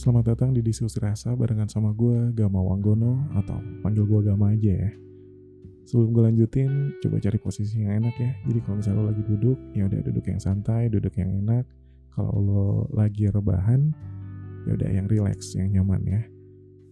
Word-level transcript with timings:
Selamat 0.00 0.32
datang 0.32 0.56
di 0.56 0.64
diskusi 0.64 0.96
rasa 0.96 1.36
barengan 1.36 1.68
sama 1.68 1.92
gue 1.92 2.32
Gama 2.32 2.56
Wanggono 2.56 3.20
atau 3.36 3.60
panggil 3.84 4.08
gue 4.08 4.32
Gama 4.32 4.56
aja 4.56 4.88
ya. 4.88 4.90
Sebelum 5.84 6.16
gue 6.16 6.22
lanjutin, 6.24 6.96
coba 7.04 7.20
cari 7.20 7.36
posisi 7.36 7.84
yang 7.84 8.00
enak 8.00 8.16
ya. 8.16 8.32
Jadi 8.48 8.64
kalau 8.64 8.80
misalnya 8.80 8.96
lo 8.96 9.04
lagi 9.12 9.22
duduk, 9.28 9.60
ya 9.76 9.84
udah 9.92 10.00
duduk 10.00 10.24
yang 10.24 10.40
santai, 10.40 10.88
duduk 10.88 11.12
yang 11.20 11.44
enak. 11.44 11.68
Kalau 12.16 12.32
lo 12.32 12.64
lagi 12.96 13.28
rebahan, 13.28 13.92
ya 14.64 14.80
udah 14.80 14.88
yang 14.88 15.04
relax, 15.04 15.52
yang 15.60 15.68
nyaman 15.68 16.00
ya. 16.08 16.24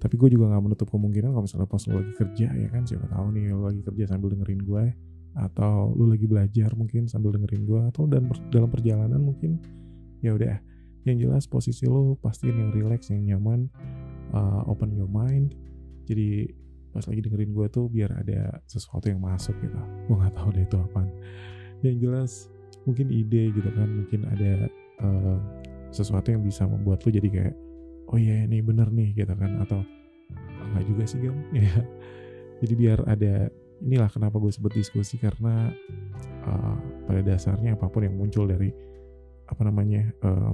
Tapi 0.04 0.12
gue 0.20 0.28
juga 0.28 0.52
nggak 0.52 0.68
menutup 0.68 0.92
kemungkinan 0.92 1.32
kalau 1.32 1.48
misalnya 1.48 1.64
pas 1.64 1.80
lo 1.88 2.04
lagi 2.04 2.12
kerja 2.12 2.48
ya 2.60 2.68
kan, 2.68 2.84
siapa 2.84 3.08
tahu 3.08 3.32
nih 3.32 3.56
lo 3.56 3.72
lagi 3.72 3.80
kerja 3.88 4.04
sambil 4.04 4.36
dengerin 4.36 4.60
gue, 4.68 4.84
atau 5.32 5.96
lo 5.96 6.12
lagi 6.12 6.28
belajar 6.28 6.76
mungkin 6.76 7.08
sambil 7.08 7.32
dengerin 7.40 7.64
gue, 7.64 7.80
atau 7.88 8.04
dalam 8.52 8.68
perjalanan 8.68 9.24
mungkin, 9.24 9.56
ya 10.20 10.36
udah 10.36 10.60
yang 11.08 11.18
jelas 11.28 11.48
posisi 11.48 11.88
lo 11.88 12.16
pastiin 12.20 12.56
yang 12.56 12.70
relax 12.76 13.08
yang 13.08 13.24
nyaman 13.24 13.72
uh, 14.36 14.62
open 14.68 14.92
your 14.92 15.08
mind. 15.08 15.56
Jadi 16.04 16.48
pas 16.92 17.04
lagi 17.04 17.20
dengerin 17.20 17.52
gue 17.52 17.66
tuh 17.68 17.88
biar 17.88 18.10
ada 18.16 18.60
sesuatu 18.68 19.08
yang 19.08 19.20
masuk 19.20 19.56
gitu. 19.60 19.76
Gue 20.08 20.16
nggak 20.16 20.34
tahu 20.36 20.48
deh 20.52 20.64
itu 20.64 20.76
apa 20.76 21.02
yang 21.82 21.96
jelas 22.02 22.50
mungkin 22.88 23.12
ide 23.12 23.52
gitu 23.52 23.68
kan 23.70 23.86
mungkin 23.86 24.24
ada 24.32 24.66
uh, 25.04 25.36
sesuatu 25.92 26.32
yang 26.32 26.42
bisa 26.44 26.64
membuat 26.64 27.04
lo 27.04 27.10
jadi 27.12 27.28
kayak 27.28 27.54
oh 28.08 28.18
iya 28.18 28.48
ini 28.48 28.64
bener 28.64 28.88
nih 28.88 29.12
gitu 29.14 29.34
kan 29.36 29.60
atau 29.62 29.84
enggak 30.72 30.84
juga 30.88 31.02
sih 31.04 31.18
gam 31.20 31.36
ya 31.56 31.72
jadi 32.64 32.74
biar 32.74 32.98
ada 33.06 33.34
inilah 33.78 34.10
kenapa 34.10 34.42
gue 34.42 34.50
sebut 34.50 34.72
diskusi 34.74 35.20
karena 35.20 35.70
uh, 36.48 36.76
pada 37.06 37.20
dasarnya 37.22 37.78
apa 37.78 37.86
pun 37.86 38.02
yang 38.02 38.16
muncul 38.18 38.48
dari 38.48 38.74
apa 39.48 39.62
namanya 39.64 40.08
uh, 40.26 40.52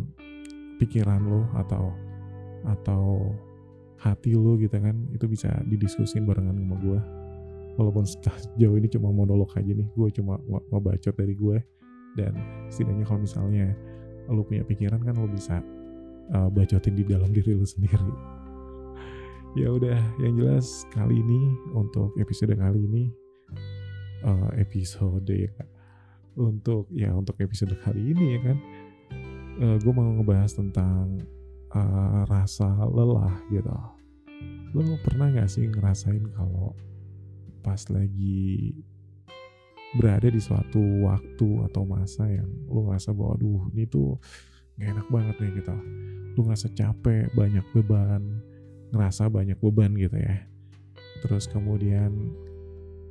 pikiran 0.81 1.23
lo 1.23 1.47
atau 1.55 1.95
atau 2.65 3.33
hati 4.01 4.37
lo 4.37 4.57
gitu 4.61 4.75
kan 4.77 4.97
itu 5.13 5.25
bisa 5.29 5.49
didiskusin 5.69 6.29
barengan 6.29 6.57
sama 6.57 6.77
gue 6.81 7.01
walaupun 7.81 8.05
sejauh 8.07 8.77
ini 8.79 8.89
cuma 8.91 9.11
monolog 9.11 9.51
aja 9.57 9.73
nih 9.73 9.89
gue 9.97 10.09
cuma 10.21 10.39
ngebacot 10.71 11.15
dari 11.17 11.35
gue 11.35 11.59
dan 12.15 12.33
setidaknya 12.71 13.05
kalau 13.07 13.21
misalnya 13.27 13.75
lo 14.31 14.47
punya 14.47 14.63
pikiran 14.65 15.03
kan 15.03 15.15
lo 15.19 15.29
bisa 15.29 15.61
uh, 16.33 16.49
bacotin 16.49 16.97
di 16.97 17.05
dalam 17.05 17.29
diri 17.35 17.53
lo 17.53 17.67
sendiri. 17.67 17.99
Ya 19.55 19.71
udah 19.71 19.95
yang 20.19 20.35
jelas 20.35 20.83
kali 20.91 21.23
ini 21.23 21.55
untuk 21.79 22.11
episode 22.19 22.59
kali 22.59 22.91
ini 22.91 23.07
uh, 24.27 24.51
episode 24.59 25.31
ya 25.31 25.55
untuk 26.35 26.91
ya 26.91 27.15
untuk 27.15 27.39
episode 27.39 27.71
kali 27.87 28.03
ini 28.03 28.35
ya 28.35 28.51
kan 28.51 28.59
uh, 29.61 29.77
gue 29.79 29.93
mau 29.93 30.07
ngebahas 30.19 30.53
tentang 30.57 31.23
uh, 31.75 32.23
rasa 32.27 32.69
lelah 32.91 33.35
gitu. 33.51 33.71
Lo 34.75 34.83
pernah 35.07 35.31
gak 35.31 35.51
sih 35.51 35.71
ngerasain 35.71 36.27
kalau 36.35 36.75
pas 37.63 37.81
lagi 37.89 38.75
berada 39.95 40.27
di 40.27 40.43
suatu 40.43 41.07
waktu 41.07 41.49
atau 41.71 41.87
masa 41.87 42.27
yang 42.27 42.51
lo 42.67 42.91
ngerasa 42.91 43.15
bahwa 43.15 43.39
aduh 43.39 43.63
ini 43.73 43.87
tuh 43.87 44.19
gak 44.79 44.91
enak 44.99 45.07
banget 45.11 45.37
nih 45.39 45.51
gitu. 45.63 45.77
Lo 46.35 46.41
ngerasa 46.51 46.69
capek, 46.75 47.31
banyak 47.39 47.63
beban, 47.71 48.23
ngerasa 48.91 49.31
banyak 49.31 49.59
beban 49.63 49.95
gitu 49.95 50.19
ya. 50.19 50.43
Terus 51.23 51.47
kemudian 51.47 52.11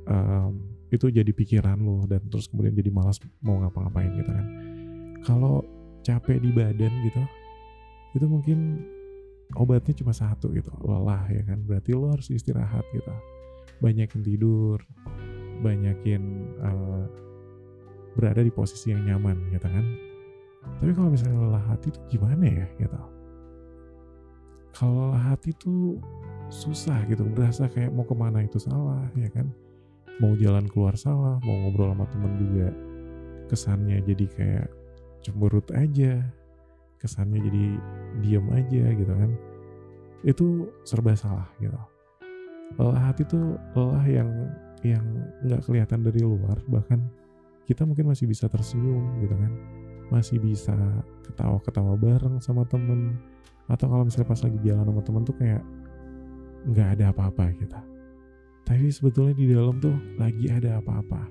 um, 0.04 0.60
itu 0.92 1.08
jadi 1.10 1.32
pikiran 1.32 1.80
lo 1.80 2.04
dan 2.04 2.22
terus 2.28 2.46
kemudian 2.46 2.76
jadi 2.76 2.92
malas 2.92 3.18
mau 3.40 3.58
ngapa-ngapain 3.64 4.12
gitu 4.20 4.30
kan. 4.30 4.46
Kalau 5.24 5.64
capek 6.04 6.38
di 6.38 6.52
badan 6.52 6.92
gitu 7.08 7.22
itu 8.14 8.26
mungkin 8.30 8.84
obatnya 9.58 9.92
cuma 9.98 10.14
satu 10.14 10.50
gitu 10.54 10.70
lelah 10.80 11.26
ya 11.28 11.42
kan. 11.44 11.60
Berarti 11.66 11.92
lo 11.92 12.14
harus 12.14 12.30
istirahat 12.30 12.86
gitu. 12.94 13.10
Banyakin 13.82 14.22
tidur 14.22 14.78
banyakin 15.62 16.22
uh, 16.62 17.06
berada 18.18 18.42
di 18.42 18.50
posisi 18.50 18.94
yang 18.94 19.06
nyaman 19.06 19.50
gitu 19.50 19.66
kan. 19.66 19.84
Tapi 20.80 20.90
kalau 20.96 21.10
misalnya 21.12 21.38
lelah 21.44 21.64
hati 21.68 21.92
itu 21.92 22.00
gimana 22.16 22.44
ya 22.46 22.66
gitu? 22.80 23.00
Kalau 24.74 25.10
lelah 25.10 25.34
hati 25.34 25.50
itu 25.52 25.98
susah 26.50 27.02
gitu 27.10 27.26
berasa 27.26 27.66
kayak 27.70 27.90
mau 27.90 28.06
ke 28.06 28.14
mana 28.14 28.46
itu 28.46 28.62
salah 28.62 29.04
ya 29.18 29.28
kan. 29.30 29.50
Mau 30.22 30.38
jalan 30.38 30.70
keluar 30.70 30.94
salah 30.94 31.42
mau 31.42 31.54
ngobrol 31.66 31.90
sama 31.90 32.06
temen 32.06 32.32
juga 32.38 32.68
kesannya 33.50 33.98
jadi 34.06 34.26
kayak 34.30 34.68
cemberut 35.24 35.64
aja 35.72 36.20
kesannya 37.00 37.40
jadi 37.40 37.64
diam 38.24 38.46
aja 38.52 38.84
gitu 38.92 39.12
kan. 39.12 39.30
Itu 40.24 40.72
serba 40.84 41.16
salah 41.16 41.48
gitu. 41.60 41.76
Lelah 42.80 43.12
hati 43.12 43.24
tuh 43.28 43.56
lelah 43.76 44.04
yang 44.08 44.30
yang 44.84 45.04
nggak 45.44 45.64
kelihatan 45.64 46.04
dari 46.04 46.20
luar 46.20 46.60
bahkan 46.68 47.00
kita 47.64 47.88
mungkin 47.88 48.12
masih 48.12 48.28
bisa 48.28 48.48
tersenyum 48.48 49.20
gitu 49.24 49.36
kan. 49.36 49.52
Masih 50.12 50.36
bisa 50.40 50.76
ketawa-ketawa 51.24 51.96
bareng 51.96 52.36
sama 52.40 52.68
temen. 52.68 53.16
Atau 53.68 53.88
kalau 53.88 54.04
misalnya 54.04 54.28
pas 54.28 54.40
lagi 54.44 54.58
jalan 54.60 54.84
sama 54.84 55.00
temen 55.00 55.22
tuh 55.24 55.36
kayak 55.40 55.64
nggak 56.68 56.88
ada 57.00 57.04
apa-apa 57.12 57.52
gitu. 57.56 57.80
Tapi 58.64 58.88
sebetulnya 58.88 59.36
di 59.36 59.52
dalam 59.52 59.76
tuh 59.76 59.96
lagi 60.16 60.48
ada 60.48 60.80
apa-apa. 60.80 61.28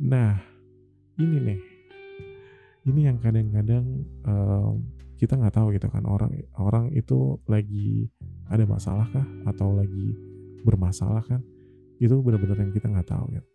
Nah 0.00 0.40
ini 1.20 1.36
nih 1.40 1.73
ini 2.84 3.08
yang 3.08 3.18
kadang-kadang 3.20 4.04
uh, 4.28 4.76
kita 5.16 5.40
nggak 5.40 5.54
tahu 5.56 5.72
gitu 5.72 5.88
kan 5.88 6.04
orang 6.04 6.32
orang 6.60 6.92
itu 6.92 7.40
lagi 7.48 8.12
ada 8.48 8.64
masalah 8.68 9.08
kah? 9.08 9.26
Atau 9.48 9.72
lagi 9.76 10.12
bermasalah 10.64 11.24
kan 11.24 11.40
itu 12.00 12.14
benar-benar 12.20 12.60
yang 12.60 12.72
kita 12.72 12.88
nggak 12.90 13.08
tahu 13.08 13.24
gitu. 13.32 13.48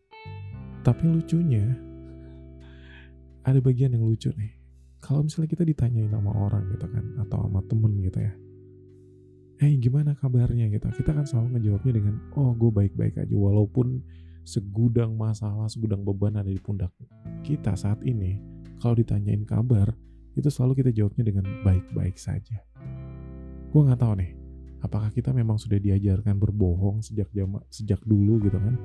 Tapi 0.82 1.04
lucunya 1.06 1.66
ada 3.46 3.60
bagian 3.62 3.94
yang 3.94 4.06
lucu 4.06 4.34
nih. 4.34 4.58
Kalau 5.00 5.24
misalnya 5.24 5.50
kita 5.52 5.64
ditanyain 5.64 6.12
sama 6.12 6.32
orang 6.36 6.68
gitu 6.76 6.86
kan 6.90 7.06
atau 7.24 7.48
sama 7.48 7.64
temen 7.70 7.96
gitu 8.04 8.20
ya 8.20 8.34
eh 9.60 9.68
hey, 9.68 9.74
gimana 9.76 10.16
kabarnya? 10.16 10.72
gitu 10.72 10.88
kita 11.04 11.12
kan 11.12 11.28
selalu 11.28 11.60
ngejawabnya 11.60 11.92
dengan 12.00 12.16
oh 12.40 12.56
gue 12.56 12.72
baik-baik 12.72 13.20
aja 13.20 13.36
walaupun 13.36 14.00
segudang 14.48 15.20
masalah 15.20 15.68
segudang 15.68 16.00
beban 16.08 16.40
ada 16.40 16.48
di 16.48 16.60
pundak 16.64 16.96
kita 17.44 17.76
saat 17.76 18.00
ini 18.08 18.40
kalau 18.80 18.96
ditanyain 18.96 19.44
kabar, 19.44 19.92
itu 20.40 20.48
selalu 20.48 20.84
kita 20.84 20.92
jawabnya 20.96 21.24
dengan 21.28 21.46
baik-baik 21.68 22.16
saja. 22.16 22.64
Gue 23.70 23.82
nggak 23.86 24.00
tahu 24.00 24.14
nih, 24.24 24.32
apakah 24.82 25.12
kita 25.12 25.36
memang 25.36 25.60
sudah 25.60 25.78
diajarkan 25.78 26.40
berbohong 26.40 27.04
sejak 27.04 27.28
jam, 27.36 27.60
sejak 27.68 28.00
dulu 28.08 28.40
gitu 28.48 28.56
kan? 28.56 28.76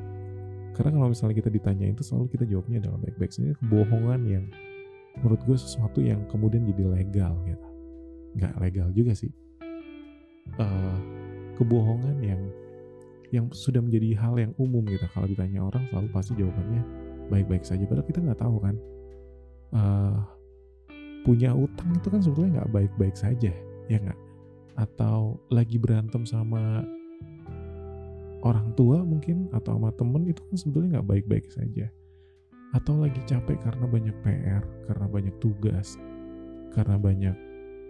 Karena 0.75 0.91
kalau 0.99 1.09
misalnya 1.15 1.39
kita 1.39 1.51
ditanya 1.55 1.87
itu 1.87 2.03
selalu 2.03 2.27
kita 2.35 2.45
jawabnya 2.51 2.83
dalam 2.83 2.99
baik-baik. 2.99 3.31
Ini 3.39 3.55
kebohongan 3.63 4.21
yang 4.27 4.45
menurut 5.23 5.41
gue 5.47 5.55
sesuatu 5.55 6.03
yang 6.03 6.27
kemudian 6.27 6.67
jadi 6.67 6.85
legal 6.91 7.39
gitu. 7.47 7.69
Nggak 8.35 8.55
legal 8.59 8.89
juga 8.91 9.15
sih. 9.15 9.31
Uh, 10.59 10.99
kebohongan 11.55 12.19
yang 12.21 12.43
yang 13.31 13.47
sudah 13.55 13.79
menjadi 13.79 14.19
hal 14.19 14.35
yang 14.35 14.53
umum 14.59 14.83
gitu. 14.91 15.07
Kalau 15.15 15.31
ditanya 15.31 15.63
orang 15.63 15.87
selalu 15.95 16.09
pasti 16.11 16.35
jawabannya 16.35 16.83
baik-baik 17.31 17.63
saja. 17.63 17.87
Padahal 17.87 18.07
kita 18.11 18.19
nggak 18.19 18.43
tahu 18.43 18.59
kan 18.59 18.75
uh, 19.75 20.17
punya 21.25 21.53
utang 21.57 21.91
itu 21.97 22.09
kan 22.13 22.21
sebetulnya 22.21 22.63
nggak 22.63 22.73
baik-baik 22.73 23.17
saja 23.17 23.53
ya 23.91 23.99
nggak? 24.01 24.21
Atau 24.79 25.39
lagi 25.51 25.77
berantem 25.79 26.25
sama 26.27 26.83
orang 28.45 28.77
tua 28.77 29.01
mungkin 29.01 29.49
atau 29.57 29.81
sama 29.81 29.91
temen 29.97 30.29
itu 30.29 30.41
kan 30.45 30.57
sebetulnya 30.57 31.01
nggak 31.01 31.09
baik-baik 31.11 31.47
saja. 31.51 31.89
Atau 32.75 32.99
lagi 32.99 33.23
capek 33.27 33.59
karena 33.63 33.87
banyak 33.87 34.17
PR 34.23 34.63
karena 34.91 35.07
banyak 35.07 35.35
tugas 35.39 35.95
karena 36.75 36.99
banyak 36.99 37.37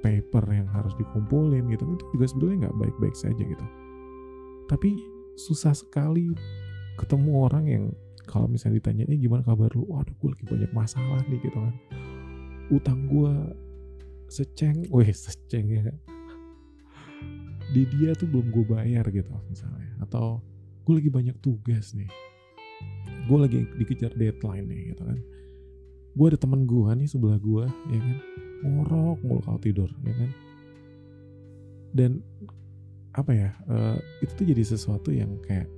paper 0.04 0.44
yang 0.52 0.68
harus 0.68 0.92
dikumpulin 1.00 1.64
gitu 1.72 1.88
itu 1.96 2.04
juga 2.12 2.26
sebetulnya 2.28 2.68
nggak 2.68 2.76
baik-baik 2.76 3.16
saja 3.16 3.40
gitu. 3.40 3.66
Tapi 4.68 5.00
susah 5.34 5.74
sekali 5.74 6.30
ketemu 7.00 7.30
orang 7.34 7.64
yang 7.66 7.84
kalau 8.24 8.48
misalnya 8.48 8.80
ditanya 8.80 9.04
eh 9.08 9.18
gimana 9.20 9.44
kabar 9.44 9.70
lu? 9.76 9.86
Waduh 9.88 10.14
gue 10.16 10.28
lagi 10.32 10.44
banyak 10.48 10.70
masalah 10.72 11.20
nih 11.28 11.38
gitu 11.44 11.58
kan. 11.58 11.74
Utang 12.72 13.06
gue 13.08 13.32
seceng 14.32 14.88
weh 14.88 15.08
seceng 15.12 15.66
ya. 15.68 15.82
Di 17.72 17.82
dia 17.96 18.16
tuh 18.16 18.28
belum 18.28 18.50
gue 18.50 18.64
bayar 18.66 19.04
gitu 19.12 19.30
misalnya. 19.48 19.92
Atau 20.00 20.40
gue 20.84 20.94
lagi 20.96 21.10
banyak 21.12 21.36
tugas 21.44 21.92
nih. 21.92 22.08
Gue 23.28 23.38
lagi 23.40 23.68
dikejar 23.76 24.12
deadline 24.16 24.66
nih 24.68 24.80
gitu 24.96 25.02
kan. 25.04 25.18
Gue 26.14 26.26
ada 26.32 26.38
temen 26.38 26.64
gue 26.64 26.90
nih 26.94 27.08
sebelah 27.08 27.38
gue 27.40 27.64
ya 27.90 27.98
kan 28.00 28.18
ngorok 28.64 29.20
mulu 29.20 29.40
kalau 29.44 29.60
tidur 29.60 29.90
ya 30.04 30.14
kan. 30.16 30.30
Dan 31.94 32.24
apa 33.14 33.30
ya 33.30 33.50
uh, 33.70 33.94
itu 34.18 34.32
tuh 34.34 34.46
jadi 34.50 34.62
sesuatu 34.66 35.14
yang 35.14 35.38
kayak 35.46 35.70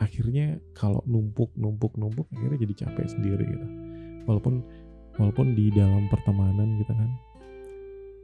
akhirnya 0.00 0.58
kalau 0.74 1.00
numpuk 1.06 1.54
numpuk 1.54 1.94
numpuk 1.94 2.26
akhirnya 2.34 2.58
jadi 2.66 2.74
capek 2.86 3.06
sendiri 3.06 3.44
gitu. 3.46 3.66
Walaupun 4.26 4.64
walaupun 5.20 5.54
di 5.54 5.70
dalam 5.70 6.10
pertemanan 6.10 6.80
gitu 6.80 6.92
kan 6.92 7.10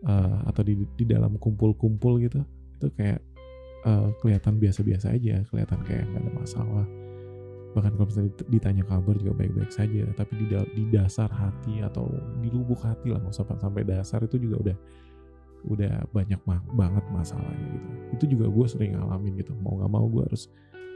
uh, 0.07 0.39
atau 0.51 0.63
di 0.67 0.75
di 0.99 1.05
dalam 1.07 1.39
kumpul-kumpul 1.39 2.19
gitu 2.19 2.43
itu 2.81 2.87
kayak 2.97 3.21
uh, 3.87 4.11
kelihatan 4.19 4.59
biasa-biasa 4.59 5.15
aja 5.15 5.45
kelihatan 5.47 5.79
kayak 5.87 6.09
nggak 6.11 6.23
ada 6.27 6.33
masalah. 6.35 6.87
Bahkan 7.71 7.93
kalau 7.95 8.07
misalnya 8.11 8.33
ditanya 8.51 8.83
kabar 8.83 9.15
juga 9.15 9.47
baik-baik 9.47 9.71
saja 9.71 10.03
tapi 10.19 10.43
di, 10.43 10.47
di 10.75 10.83
dasar 10.91 11.31
hati 11.31 11.79
atau 11.87 12.11
di 12.43 12.51
lubuk 12.51 12.83
hati 12.83 13.15
lah 13.15 13.23
nggak 13.23 13.31
usah 13.31 13.47
sampai 13.47 13.87
dasar 13.87 14.27
itu 14.27 14.43
juga 14.43 14.59
udah 14.59 14.77
udah 15.61 15.93
banyak 16.11 16.41
banget 16.75 17.05
masalahnya 17.15 17.67
gitu. 17.79 17.89
Itu 18.19 18.25
juga 18.27 18.51
gue 18.51 18.67
sering 18.67 18.99
ngalamin 18.99 19.39
gitu 19.39 19.55
mau 19.63 19.79
nggak 19.79 19.93
mau 19.93 20.07
gue 20.11 20.25
harus 20.27 20.51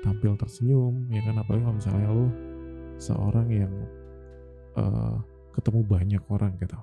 tampil 0.05 0.37
tersenyum 0.37 1.09
ya 1.09 1.25
kan? 1.25 1.41
Apalagi 1.41 1.65
kalau 1.65 1.77
misalnya 1.81 2.09
lo 2.12 2.27
seorang 3.01 3.49
yang 3.49 3.73
uh, 4.77 5.17
ketemu 5.56 5.81
banyak 5.87 6.23
orang 6.29 6.53
gitu. 6.61 6.77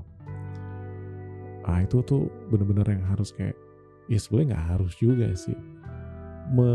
Ah 1.62 1.86
itu 1.86 2.02
tuh 2.02 2.26
bener-bener 2.50 2.98
yang 2.98 3.06
harus 3.06 3.30
kayak 3.30 3.54
ya 4.10 4.18
sebenarnya 4.18 4.58
nggak 4.58 4.66
harus 4.76 4.94
juga 4.98 5.30
sih. 5.38 5.56
Me 6.52 6.72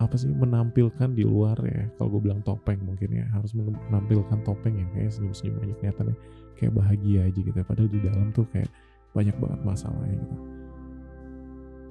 apa 0.00 0.18
sih? 0.18 0.32
Menampilkan 0.32 1.14
di 1.14 1.22
luar 1.22 1.54
ya. 1.62 1.86
Kalau 1.94 2.18
gue 2.18 2.22
bilang 2.26 2.42
topeng 2.42 2.80
mungkin 2.82 3.12
ya. 3.12 3.28
Harus 3.30 3.54
menampilkan 3.54 4.42
topeng 4.42 4.74
yang 4.74 4.90
kayak 4.96 5.12
senyum-senyum 5.14 5.62
aja 5.62 5.74
kelihatannya 5.78 6.16
kayak 6.58 6.72
bahagia 6.74 7.20
aja 7.28 7.40
gitu 7.42 7.54
ya. 7.54 7.66
padahal 7.66 7.90
di 7.90 8.00
dalam 8.02 8.34
tuh 8.34 8.46
kayak 8.50 8.70
banyak 9.12 9.36
banget 9.38 9.60
masalahnya 9.62 10.16
gitu. 10.16 10.36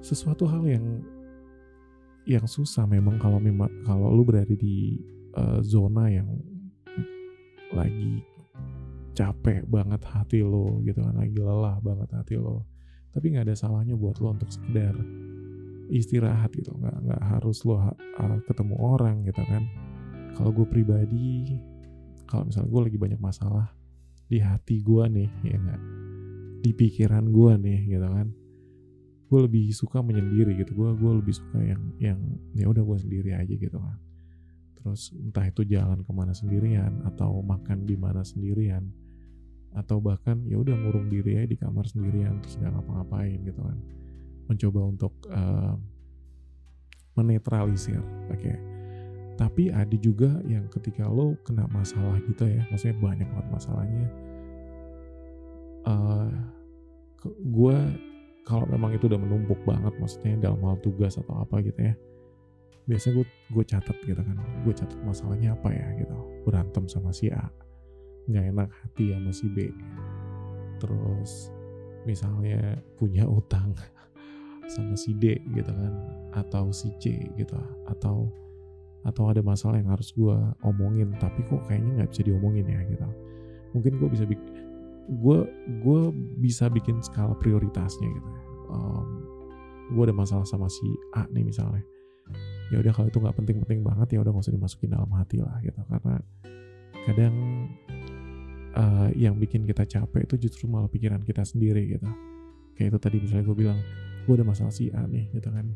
Sesuatu 0.02 0.50
hal 0.50 0.66
yang 0.66 1.06
yang 2.26 2.46
susah 2.46 2.86
memang 2.86 3.18
kalau 3.18 3.42
memang 3.42 3.70
kalau 3.86 4.14
lu 4.14 4.22
berada 4.22 4.54
di 4.54 5.02
uh, 5.36 5.60
zona 5.66 6.08
yang 6.10 6.30
lagi 7.74 8.22
capek 9.18 9.66
banget 9.68 10.02
hati 10.08 10.44
lo 10.44 10.80
gitu 10.86 11.02
kan 11.02 11.16
lagi 11.18 11.36
lelah 11.36 11.82
banget 11.84 12.10
hati 12.14 12.36
lo 12.40 12.68
tapi 13.12 13.36
nggak 13.36 13.52
ada 13.52 13.56
salahnya 13.58 13.96
buat 13.98 14.22
lo 14.24 14.36
untuk 14.36 14.48
sekedar 14.48 14.96
istirahat 15.92 16.56
gitu 16.56 16.72
nggak 16.72 16.98
nggak 17.04 17.22
harus 17.28 17.62
lo 17.68 17.76
uh, 17.76 17.92
ketemu 18.48 18.76
orang 18.80 19.28
gitu 19.28 19.44
kan. 19.44 19.68
Kalau 20.32 20.56
gue 20.56 20.64
pribadi 20.64 21.60
kalau 22.24 22.48
misalnya 22.48 22.72
gue 22.72 22.82
lagi 22.88 22.98
banyak 22.98 23.20
masalah 23.20 23.68
di 24.32 24.40
hati 24.40 24.80
gue 24.80 25.04
nih 25.12 25.30
ya 25.44 25.60
nggak 25.60 25.82
di 26.64 26.72
pikiran 26.72 27.28
gue 27.28 27.54
nih 27.60 27.80
gitu 27.92 28.08
kan 28.08 28.32
gue 29.32 29.40
lebih 29.48 29.72
suka 29.72 30.04
menyendiri 30.04 30.60
gitu. 30.60 30.76
Gue 30.76 30.92
gue 30.92 31.12
lebih 31.24 31.32
suka 31.32 31.64
yang 31.64 31.82
yang 32.04 32.20
ya 32.52 32.68
udah 32.68 32.84
gue 32.84 32.98
sendiri 33.00 33.32
aja 33.32 33.56
gitu 33.56 33.80
kan 33.80 33.96
terus 34.82 35.14
entah 35.14 35.46
itu 35.46 35.62
jalan 35.70 36.02
ke 36.02 36.12
mana 36.12 36.34
sendirian 36.34 37.06
atau 37.06 37.46
makan 37.46 37.86
di 37.86 37.94
mana 37.94 38.26
sendirian 38.26 38.90
atau 39.78 40.02
bahkan 40.04 40.42
ya 40.50 40.60
udah 40.60 40.74
ngurung 40.74 41.08
diri 41.08 41.38
aja 41.38 41.48
di 41.48 41.56
kamar 41.56 41.86
sendirian 41.88 42.42
terus 42.44 42.60
nggak 42.60 42.76
ngapa-ngapain 42.76 43.40
gitu 43.46 43.62
kan. 43.62 43.78
Mencoba 44.50 44.82
untuk 44.84 45.14
uh, 45.32 45.78
menetralisir 47.16 48.02
oke. 48.28 48.40
Okay. 48.42 48.58
tapi 49.40 49.74
ada 49.74 49.96
juga 49.98 50.38
yang 50.46 50.70
ketika 50.70 51.08
lo 51.08 51.34
kena 51.42 51.66
masalah 51.72 52.20
gitu 52.30 52.46
ya 52.46 52.62
maksudnya 52.70 52.94
banyak 53.02 53.26
banget 53.26 53.48
masalahnya 53.50 54.06
uh, 55.88 56.30
eh, 56.30 56.30
gue 57.26 57.80
kalau 58.52 58.68
memang 58.68 58.92
itu 58.92 59.08
udah 59.08 59.16
menumpuk 59.16 59.64
banget 59.64 59.96
maksudnya 59.96 60.52
dalam 60.52 60.60
hal 60.68 60.76
tugas 60.84 61.16
atau 61.16 61.40
apa 61.40 61.64
gitu 61.64 61.80
ya 61.80 61.96
biasanya 62.90 63.22
gue 63.22 63.28
gue 63.56 63.66
catat 63.66 63.98
gitu 64.04 64.22
kan. 64.22 64.38
Gue 64.66 64.74
catat 64.74 65.00
masalahnya 65.06 65.54
apa 65.54 65.70
ya 65.72 65.88
gitu. 65.96 66.16
Berantem 66.44 66.86
sama 66.92 67.14
si 67.14 67.30
A 67.30 67.48
nggak 68.30 68.54
enak 68.54 68.70
hati 68.70 69.16
sama 69.16 69.32
si 69.34 69.48
B. 69.50 69.58
Terus 70.78 71.50
misalnya 72.06 72.78
punya 72.98 73.26
utang 73.26 73.74
sama 74.74 74.96
si 74.98 75.14
D 75.18 75.38
gitu 75.54 75.72
kan 75.72 75.94
atau 76.32 76.72
si 76.72 76.90
C 77.02 77.28
gitu 77.36 77.58
atau 77.90 78.32
atau 79.02 79.24
ada 79.34 79.42
masalah 79.42 79.82
yang 79.82 79.90
harus 79.90 80.14
gue 80.14 80.38
omongin 80.62 81.10
tapi 81.18 81.42
kok 81.50 81.66
kayaknya 81.66 82.02
nggak 82.02 82.10
bisa 82.14 82.24
diomongin 82.26 82.66
ya 82.70 82.82
gitu. 82.86 83.08
Mungkin 83.74 83.98
gue 83.98 84.10
bisa 84.10 84.26
gue 85.10 85.40
gue 85.82 86.02
bisa 86.42 86.70
bikin 86.70 87.02
skala 87.02 87.34
prioritasnya 87.38 88.08
gitu. 88.10 88.30
Um, 88.72 89.08
gue 89.92 90.04
ada 90.08 90.16
masalah 90.16 90.48
sama 90.48 90.72
si 90.72 90.88
A 91.18 91.28
nih 91.32 91.44
misalnya. 91.44 91.84
Ya 92.72 92.80
udah 92.80 92.96
kalau 92.96 93.12
itu 93.12 93.20
nggak 93.20 93.36
penting-penting 93.36 93.84
banget 93.84 94.16
ya 94.16 94.20
udah 94.24 94.32
nggak 94.32 94.46
usah 94.48 94.56
dimasukin 94.56 94.96
dalam 94.96 95.12
hati 95.12 95.44
lah 95.44 95.60
gitu. 95.60 95.82
Karena 95.90 96.16
kadang 97.04 97.36
uh, 98.78 99.10
yang 99.18 99.36
bikin 99.36 99.68
kita 99.68 99.84
capek 99.84 100.24
itu 100.24 100.48
justru 100.48 100.72
malah 100.72 100.88
pikiran 100.88 101.20
kita 101.26 101.44
sendiri 101.44 101.98
gitu. 101.98 102.08
Kayak 102.80 102.96
itu 102.96 103.00
tadi 103.04 103.18
misalnya 103.20 103.46
gue 103.46 103.58
bilang 103.58 103.80
gue 104.24 104.34
ada 104.38 104.46
masalah 104.48 104.72
si 104.72 104.88
A 104.96 105.04
nih 105.04 105.28
gitu 105.36 105.52
kan. 105.52 105.68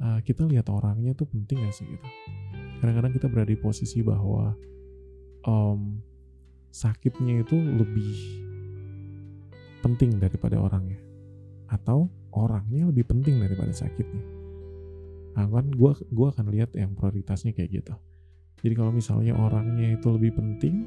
Uh, 0.00 0.20
kita 0.24 0.48
lihat 0.48 0.64
orangnya 0.72 1.12
tuh 1.12 1.28
penting 1.28 1.60
gak 1.60 1.76
sih 1.76 1.84
gitu? 1.84 2.08
Kadang-kadang 2.80 3.12
kita 3.12 3.28
berada 3.28 3.52
di 3.52 3.60
posisi 3.60 4.00
bahwa 4.00 4.56
um, 5.44 6.00
sakitnya 6.72 7.44
itu 7.44 7.52
lebih 7.56 8.39
penting 9.80 10.20
daripada 10.20 10.60
orangnya. 10.60 11.00
Atau 11.70 12.10
orangnya 12.30 12.88
lebih 12.90 13.06
penting 13.10 13.42
daripada 13.42 13.74
sakitnya. 13.74 14.22
Nah 15.34 15.46
kan 15.46 15.66
gue 15.70 15.92
gua 16.10 16.28
akan 16.34 16.46
lihat 16.50 16.74
yang 16.74 16.94
prioritasnya 16.94 17.54
kayak 17.54 17.82
gitu. 17.82 17.94
Jadi 18.60 18.74
kalau 18.76 18.92
misalnya 18.92 19.32
orangnya 19.38 19.96
itu 19.96 20.06
lebih 20.12 20.36
penting 20.36 20.84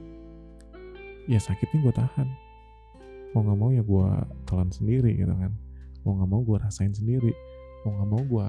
ya 1.25 1.40
sakitnya 1.40 1.80
gue 1.90 1.94
tahan. 1.95 2.28
Mau 3.34 3.42
nggak 3.42 3.57
mau 3.57 3.69
ya 3.74 3.81
gue 3.81 4.07
telan 4.45 4.69
sendiri 4.69 5.18
gitu 5.18 5.34
kan. 5.34 5.51
Mau 6.06 6.19
nggak 6.19 6.30
mau 6.30 6.42
gue 6.45 6.57
rasain 6.62 6.94
sendiri. 6.94 7.34
Mau 7.84 7.98
nggak 7.98 8.10
mau 8.13 8.22
gue 8.22 8.48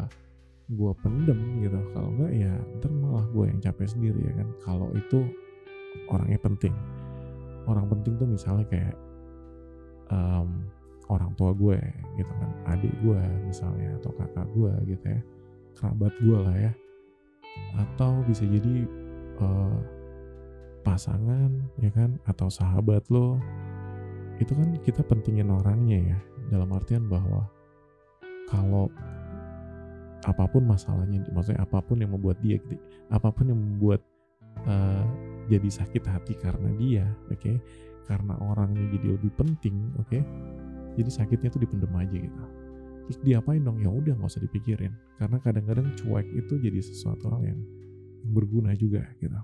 gue 0.75 0.93
pendem 1.01 1.41
gitu. 1.65 1.79
Kalau 1.97 2.11
nggak 2.21 2.33
ya 2.37 2.53
ntar 2.81 2.91
malah 2.93 3.27
gue 3.33 3.45
yang 3.49 3.59
capek 3.65 3.89
sendiri 3.89 4.21
ya 4.21 4.33
kan. 4.37 4.49
Kalau 4.61 4.89
itu 4.93 5.25
orangnya 6.13 6.39
penting. 6.43 6.75
Orang 7.65 7.89
penting 7.89 8.21
tuh 8.21 8.29
misalnya 8.29 8.69
kayak 8.69 8.95
um, 10.11 10.67
orang 11.13 11.33
tua 11.37 11.53
gue 11.53 11.79
gitu 12.17 12.33
kan 12.41 12.51
adik 12.77 12.95
gue 13.05 13.21
misalnya 13.45 13.93
atau 14.01 14.11
kakak 14.17 14.49
gue 14.57 14.73
gitu 14.89 15.05
ya 15.05 15.21
kerabat 15.77 16.15
gue 16.23 16.39
lah 16.39 16.57
ya 16.57 16.73
atau 17.79 18.25
bisa 18.27 18.43
jadi 18.49 18.89
uh, 19.39 19.79
pasangan 20.85 21.51
ya 21.81 21.91
kan 21.93 22.17
atau 22.29 22.49
sahabat 22.49 23.05
lo 23.09 23.39
itu 24.43 24.53
kan 24.53 24.75
kita 24.83 25.01
pentingin 25.07 25.49
orangnya 25.49 26.15
ya 26.15 26.19
dalam 26.51 26.71
artian 26.75 27.07
bahwa 27.07 27.47
kalau 28.51 28.91
apa 30.25 30.45
pun 30.49 30.65
masalahnya 30.65 31.25
maksudnya 31.33 31.63
apa 31.65 31.85
pun 31.85 32.01
yang 32.01 32.13
membuat 32.17 32.41
dia 32.41 32.57
apa 33.13 33.29
pun 33.29 33.53
yang 33.53 33.61
membuat 33.61 34.01
uh, 34.65 35.05
jadi 35.49 35.69
sakit 35.69 36.05
hati 36.09 36.35
karena 36.41 36.71
dia 36.81 37.05
oke 37.29 37.41
okay? 37.41 37.57
Karena 38.05 38.37
orangnya 38.41 38.85
jadi 38.95 39.17
lebih 39.17 39.33
penting 39.37 39.93
oke? 39.97 40.09
Okay? 40.09 40.23
jadi 40.95 41.11
sakitnya 41.11 41.51
tuh 41.51 41.61
dipendem 41.63 41.91
aja 41.99 42.17
gitu. 42.17 42.43
Terus 43.11 43.19
diapain 43.21 43.61
dong? 43.61 43.83
Ya 43.83 43.91
udah 43.91 44.17
nggak 44.17 44.31
usah 44.31 44.43
dipikirin. 44.43 44.95
Karena 45.21 45.37
kadang-kadang 45.43 45.93
cuek 45.99 46.27
itu 46.33 46.55
jadi 46.57 46.79
sesuatu 46.81 47.29
hal 47.35 47.43
yang 47.45 47.61
berguna 48.33 48.73
juga 48.73 49.05
gitu. 49.21 49.37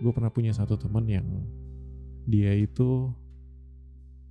Gue 0.00 0.12
pernah 0.14 0.32
punya 0.32 0.54
satu 0.56 0.80
teman 0.80 1.04
yang 1.04 1.26
dia 2.24 2.56
itu 2.56 3.12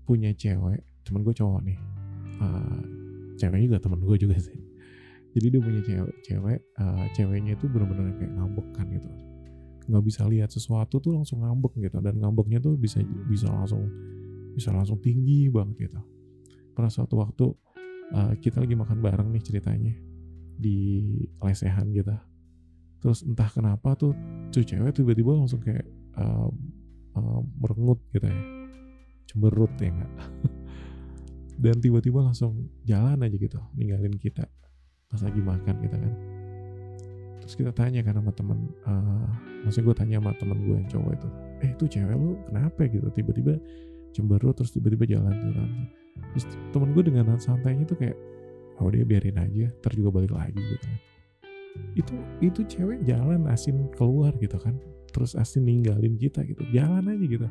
punya 0.04 0.34
cewek 0.34 0.82
cuman 1.06 1.22
gue 1.22 1.36
cowok 1.36 1.62
nih. 1.68 1.78
Uh, 2.42 2.82
ceweknya 3.38 3.76
juga 3.76 3.80
temen 3.84 4.02
gue 4.02 4.18
juga 4.18 4.38
sih. 4.42 4.58
Jadi 5.34 5.46
dia 5.50 5.62
punya 5.62 5.82
cewek 5.86 6.16
cewek 6.26 6.60
uh, 6.82 7.06
ceweknya 7.14 7.54
itu 7.54 7.66
benar-benar 7.70 8.14
kayak 8.18 8.34
ngambek 8.34 8.68
kan 8.74 8.86
gitu 8.90 9.10
nggak 9.88 10.04
bisa 10.04 10.24
lihat 10.28 10.50
sesuatu 10.50 11.00
tuh 11.00 11.14
langsung 11.16 11.44
ngambek 11.44 11.80
gitu. 11.80 11.98
Dan 12.00 12.20
ngambeknya 12.20 12.60
tuh 12.64 12.76
bisa 12.80 13.04
bisa 13.28 13.50
langsung 13.52 13.88
bisa 14.54 14.70
langsung 14.70 15.02
tinggi 15.02 15.50
banget 15.50 15.90
gitu. 15.90 16.02
Pernah 16.74 16.92
suatu 16.92 17.20
waktu 17.20 17.46
uh, 18.14 18.34
kita 18.40 18.62
lagi 18.62 18.76
makan 18.78 19.00
bareng 19.02 19.30
nih 19.34 19.44
ceritanya 19.44 19.94
di 20.58 21.04
lesehan 21.42 21.92
gitu. 21.92 22.14
Terus 23.04 23.26
entah 23.28 23.50
kenapa 23.52 24.00
tuh 24.00 24.16
tuh 24.50 24.64
cewek 24.64 24.96
tiba-tiba 24.96 25.36
langsung 25.36 25.60
kayak 25.60 25.84
uh, 26.16 26.50
uh, 27.18 27.42
merengut 27.60 28.00
gitu 28.16 28.26
ya. 28.26 28.44
Cemberut 29.28 29.72
ya 29.80 29.90
enggak 29.90 30.14
dan 31.64 31.80
tiba-tiba 31.80 32.20
langsung 32.22 32.68
jalan 32.84 33.24
aja 33.24 33.36
gitu 33.36 33.60
ninggalin 33.76 34.16
kita. 34.20 34.46
Pas 35.08 35.22
lagi 35.22 35.40
makan 35.40 35.76
gitu 35.86 35.98
kan 35.98 36.33
terus 37.44 37.60
kita 37.60 37.76
tanya 37.76 38.00
kan 38.08 38.16
sama 38.16 38.32
temen 38.32 38.72
uh, 38.88 39.28
maksudnya 39.68 39.92
gue 39.92 39.96
tanya 40.00 40.16
sama 40.24 40.32
temen 40.40 40.58
gue 40.64 40.76
yang 40.80 40.88
cowok 40.88 41.12
itu 41.12 41.28
eh 41.60 41.70
itu 41.76 41.86
cewek 42.00 42.16
lu 42.16 42.40
kenapa 42.48 42.82
gitu 42.88 43.08
tiba-tiba 43.12 43.60
cemberut 44.16 44.56
terus 44.56 44.72
tiba-tiba 44.72 45.10
jalan 45.10 45.34
gitu 45.34 45.52
kan. 45.58 45.70
Terus 46.38 46.46
temen 46.72 46.90
gue 46.94 47.04
dengan 47.04 47.26
santainya 47.36 47.84
tuh 47.84 47.98
kayak 47.98 48.16
oh 48.80 48.88
dia 48.94 49.04
biarin 49.04 49.38
aja 49.42 49.68
ntar 49.82 49.92
juga 49.98 50.22
balik 50.22 50.32
lagi 50.32 50.56
gitu 50.56 50.86
kan. 50.88 51.00
Itu 51.98 52.16
itu 52.40 52.60
cewek 52.64 53.04
jalan 53.04 53.50
asin 53.50 53.90
keluar 53.92 54.32
gitu 54.40 54.56
kan 54.62 54.78
terus 55.14 55.38
asin 55.38 55.66
ninggalin 55.66 56.16
kita 56.16 56.46
gitu 56.46 56.64
jalan 56.72 57.10
aja 57.10 57.26
gitu. 57.26 57.48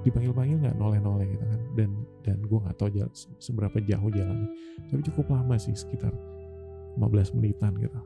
Dipanggil 0.00 0.32
panggil 0.32 0.58
nggak? 0.64 0.76
Noleh 0.80 0.98
noleh 0.98 1.28
gitu 1.28 1.44
kan 1.44 1.60
dan 1.76 1.90
dan 2.24 2.38
gue 2.40 2.58
nggak 2.58 2.76
tahu 2.80 2.88
jalan, 2.96 3.12
seberapa 3.38 3.78
jauh 3.84 4.10
jalannya. 4.10 4.48
Tapi 4.88 5.00
cukup 5.12 5.30
lama 5.30 5.60
sih 5.60 5.76
sekitar 5.76 6.10
15 6.96 7.36
menitan 7.36 7.76
gitu 7.78 8.00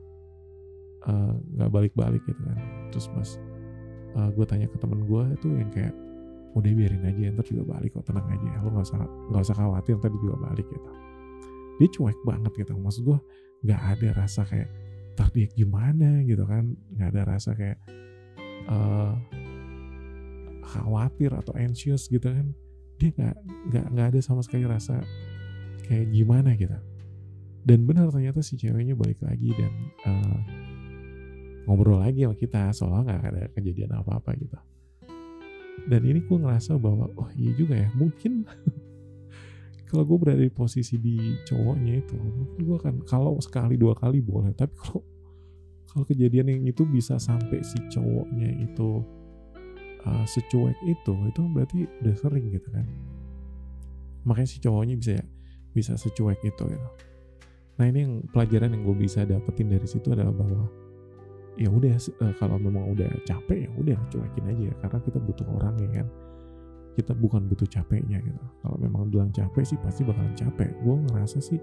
nggak 1.04 1.68
uh, 1.68 1.72
balik-balik 1.72 2.22
gitu 2.24 2.40
kan. 2.40 2.58
Terus 2.88 3.06
pas 3.12 3.28
uh, 4.16 4.30
gue 4.32 4.44
tanya 4.48 4.66
ke 4.70 4.76
temen 4.80 5.04
gue 5.04 5.24
itu 5.36 5.48
yang 5.52 5.70
kayak 5.70 5.94
udah 6.54 6.70
biarin 6.70 7.02
aja 7.02 7.34
ntar 7.34 7.44
juga 7.44 7.76
balik 7.76 7.98
kok 7.98 8.06
tenang 8.08 8.26
aja. 8.30 8.62
Lo 8.62 8.72
nggak 8.72 8.86
usah 8.86 8.98
nggak 9.04 9.42
usah 9.42 9.56
khawatir 9.58 9.96
tadi 10.00 10.16
juga 10.22 10.36
balik 10.48 10.66
gitu. 10.70 10.90
Dia 11.82 11.88
cuek 11.90 12.18
banget 12.24 12.52
gitu. 12.56 12.72
Maksud 12.78 13.02
gue 13.04 13.18
nggak 13.66 13.80
ada 13.96 14.08
rasa 14.16 14.42
kayak 14.46 14.70
ntar 15.18 15.28
dia 15.34 15.46
gimana 15.52 16.22
gitu 16.24 16.44
kan. 16.46 16.72
Nggak 16.94 17.08
ada 17.12 17.22
rasa 17.26 17.50
kayak 17.52 17.78
uh, 18.70 19.12
khawatir 20.64 21.34
atau 21.34 21.52
anxious 21.58 22.08
gitu 22.08 22.24
kan. 22.24 22.54
Dia 22.96 23.10
nggak 23.12 23.36
nggak 23.68 23.86
nggak 23.92 24.06
ada 24.14 24.20
sama 24.22 24.40
sekali 24.40 24.64
rasa 24.64 25.02
kayak 25.84 26.08
gimana 26.14 26.54
gitu. 26.56 26.78
Dan 27.64 27.88
benar 27.88 28.12
ternyata 28.12 28.44
si 28.44 28.60
ceweknya 28.60 28.92
balik 28.94 29.18
lagi 29.24 29.50
dan 29.56 29.72
uh, 30.04 30.63
ngobrol 31.64 32.00
lagi 32.00 32.24
sama 32.24 32.36
kita 32.36 32.60
soalnya 32.76 33.02
nggak 33.16 33.20
ada 33.32 33.42
kejadian 33.56 33.90
apa-apa 33.96 34.30
gitu. 34.36 34.58
Dan 35.84 36.00
ini 36.06 36.24
gue 36.24 36.38
ngerasa 36.38 36.78
bahwa 36.80 37.10
oh 37.18 37.28
iya 37.36 37.52
juga 37.52 37.76
ya 37.76 37.88
mungkin 37.98 38.46
kalau 39.88 40.04
gue 40.06 40.18
berada 40.18 40.42
di 40.42 40.52
posisi 40.52 40.96
di 40.96 41.36
cowoknya 41.44 42.00
itu 42.00 42.16
mungkin 42.16 42.60
gue 42.64 42.76
akan 42.80 42.94
kalau 43.04 43.36
sekali 43.42 43.76
dua 43.76 43.92
kali 43.94 44.24
boleh 44.24 44.54
tapi 44.56 44.72
kalau 44.80 45.02
kalau 45.94 46.04
kejadian 46.10 46.50
yang 46.50 46.62
itu 46.66 46.82
bisa 46.82 47.22
sampai 47.22 47.62
si 47.62 47.78
cowoknya 47.86 48.50
itu 48.58 49.04
uh, 50.02 50.26
secuek 50.26 50.74
itu 50.88 51.14
itu 51.30 51.42
berarti 51.54 51.86
udah 52.02 52.16
sering 52.18 52.50
gitu 52.50 52.68
kan. 52.74 52.86
Makanya 54.26 54.48
si 54.48 54.58
cowoknya 54.58 54.94
bisa 54.98 55.14
bisa 55.74 55.92
secuek 55.98 56.38
itu 56.42 56.64
gitu. 56.66 56.88
Nah 57.74 57.90
ini 57.90 58.06
yang 58.06 58.14
pelajaran 58.30 58.70
yang 58.74 58.82
gue 58.86 58.96
bisa 59.06 59.26
dapetin 59.26 59.70
dari 59.70 59.86
situ 59.86 60.14
adalah 60.14 60.30
bahwa 60.30 60.70
ya 61.54 61.68
udah 61.70 61.94
uh, 61.94 62.34
kalau 62.38 62.56
memang 62.58 62.90
udah 62.94 63.10
capek 63.22 63.66
ya 63.66 63.70
udah 63.78 63.98
cuekin 64.10 64.44
aja 64.50 64.62
ya 64.70 64.74
karena 64.82 64.98
kita 65.02 65.18
butuh 65.22 65.46
orang 65.54 65.74
ya 65.78 65.88
kan? 66.02 66.06
Kita 66.94 67.12
bukan 67.14 67.50
butuh 67.50 67.66
capeknya 67.66 68.22
gitu. 68.22 68.44
Kalau 68.62 68.78
memang 68.78 69.10
bilang 69.10 69.30
capek 69.34 69.66
sih 69.66 69.78
pasti 69.82 70.06
bakalan 70.06 70.34
capek. 70.38 70.70
Gue 70.82 70.94
ngerasa 71.10 71.42
sih 71.42 71.58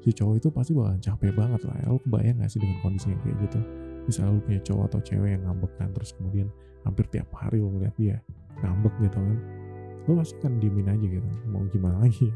si 0.00 0.10
cowok 0.16 0.34
itu 0.40 0.48
pasti 0.48 0.72
bakalan 0.72 1.00
capek 1.00 1.30
banget 1.36 1.60
lah. 1.68 1.76
Lo 1.84 2.00
kebayang 2.00 2.40
gak 2.40 2.48
sih 2.48 2.60
dengan 2.64 2.80
kondisi 2.80 3.12
yang 3.12 3.20
kayak 3.20 3.36
gitu? 3.44 3.60
Misalnya 4.08 4.32
lo 4.32 4.40
punya 4.40 4.60
cowok 4.64 4.84
atau 4.88 5.00
cewek 5.04 5.30
yang 5.36 5.42
ngambek 5.44 5.72
kan 5.76 5.88
terus 5.92 6.16
kemudian 6.16 6.48
hampir 6.88 7.04
tiap 7.12 7.28
hari 7.36 7.60
lo 7.60 7.68
ngeliat 7.68 7.92
dia 8.00 8.16
ngambek 8.64 8.94
gitu 9.04 9.18
kan? 9.20 9.38
Lo 10.08 10.12
pasti 10.16 10.36
kan 10.40 10.56
diemin 10.56 10.88
aja 10.88 11.04
gitu. 11.04 11.28
Mau 11.52 11.68
gimana 11.68 12.00
lagi 12.08 12.32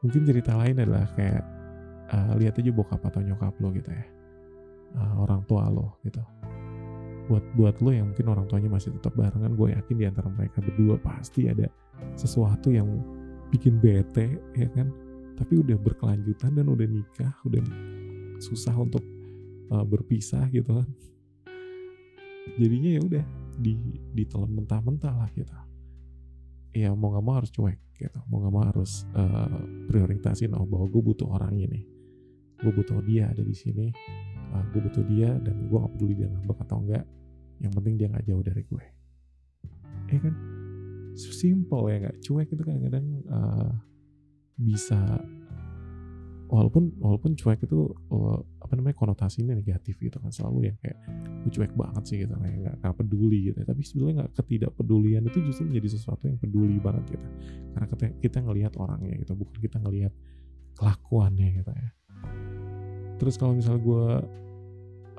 mungkin 0.00 0.22
cerita 0.24 0.56
lain 0.56 0.76
adalah 0.80 1.04
kayak 1.12 1.44
uh, 2.08 2.32
lihat 2.40 2.56
aja 2.56 2.70
bokap 2.72 3.00
atau 3.04 3.20
nyokap 3.20 3.52
lo 3.60 3.68
gitu 3.72 3.90
ya 3.92 4.04
uh, 4.96 5.14
orang 5.22 5.44
tua 5.46 5.68
lo 5.70 5.98
gitu. 6.06 6.22
Buat 7.30 7.44
buat 7.54 7.76
lo 7.78 7.90
yang 7.94 8.10
mungkin 8.10 8.26
orang 8.26 8.46
tuanya 8.50 8.70
masih 8.72 8.90
tetap 8.96 9.14
barengan 9.14 9.54
gue 9.54 9.70
yakin 9.70 9.96
di 9.98 10.06
antara 10.06 10.26
mereka 10.32 10.58
berdua 10.58 10.98
pasti 10.98 11.46
ada 11.46 11.70
sesuatu 12.18 12.74
yang 12.74 12.88
bikin 13.54 13.78
bete 13.78 14.38
ya 14.58 14.68
kan? 14.74 14.90
Tapi 15.38 15.62
udah 15.62 15.78
berkelanjutan 15.78 16.58
dan 16.58 16.66
udah 16.68 16.86
nikah 16.90 17.34
udah 17.46 17.62
susah 18.42 18.74
untuk 18.74 19.02
uh, 19.70 19.86
berpisah 19.86 20.50
gitu 20.50 20.82
kan? 20.82 20.88
Jadinya 22.58 22.98
ya 22.98 23.00
udah 23.04 23.24
di 23.60 23.76
ditelan 24.16 24.50
mentah-mentah 24.50 25.14
lah 25.14 25.30
gitu. 25.36 25.52
Ya 26.70 26.94
mau 26.94 27.14
gak 27.14 27.24
mau 27.24 27.34
harus 27.38 27.50
cuek 27.50 27.78
gitu. 27.98 28.18
Mau 28.30 28.42
gak 28.42 28.52
mau 28.54 28.64
harus 28.66 29.06
uh, 29.14 29.60
prioritasin 29.90 30.54
oh 30.54 30.66
bahwa 30.66 30.86
gue 30.90 31.02
butuh 31.02 31.28
orang 31.30 31.54
ini. 31.58 31.86
Gue 32.60 32.72
butuh 32.74 33.00
dia 33.06 33.30
ada 33.30 33.40
di 33.40 33.56
sini 33.56 33.88
uh, 34.50 34.64
gue 34.74 34.80
butuh 34.82 35.04
dia 35.06 35.30
dan 35.42 35.66
gue 35.66 35.78
gak 35.78 35.92
peduli 35.96 36.14
dia 36.18 36.28
ngambek 36.28 36.58
atau 36.66 36.78
enggak. 36.82 37.04
Yang 37.60 37.72
penting 37.76 37.94
dia 38.00 38.06
gak 38.10 38.24
jauh 38.26 38.42
dari 38.42 38.62
gue. 38.66 38.84
Ya 40.10 40.18
kan? 40.18 40.34
Simple 41.14 41.84
ya 41.90 41.96
nggak 42.06 42.16
cuek 42.22 42.48
itu 42.48 42.62
kadang-kadang 42.64 43.06
uh, 43.28 43.70
bisa 44.56 45.20
walaupun 46.48 46.96
walaupun 46.96 47.36
cuek 47.36 47.66
itu 47.66 47.92
uh, 48.08 48.40
apa 48.62 48.72
namanya 48.78 48.96
konotasinya 48.96 49.52
negatif 49.52 50.00
gitu 50.00 50.16
kan. 50.16 50.32
Selalu 50.32 50.72
yang 50.72 50.76
kayak 50.80 50.96
lu 51.44 51.48
cuek 51.52 51.72
banget 51.76 52.02
sih 52.08 52.16
gitu 52.24 52.32
kayak 52.40 52.56
nggak 52.62 52.76
nggak 52.80 52.94
peduli 52.96 53.52
gitu 53.52 53.58
tapi 53.66 53.82
sebenarnya 53.84 54.14
nggak 54.24 54.32
ketidakpedulian 54.38 55.22
itu 55.28 55.38
justru 55.44 55.64
menjadi 55.68 55.88
sesuatu 55.98 56.22
yang 56.24 56.38
peduli 56.40 56.76
banget 56.80 57.04
gitu. 57.18 57.26
Karena 57.76 57.86
kita 57.90 58.04
kita 58.22 58.38
ngelihat 58.40 58.72
orangnya 58.80 59.14
gitu 59.20 59.32
bukan 59.36 59.56
kita 59.60 59.76
ngelihat 59.82 60.12
kelakuannya 60.80 61.48
gitu 61.60 61.70
ya 61.74 61.90
terus 63.20 63.36
kalau 63.36 63.52
misalnya 63.52 63.84
gue 63.84 64.06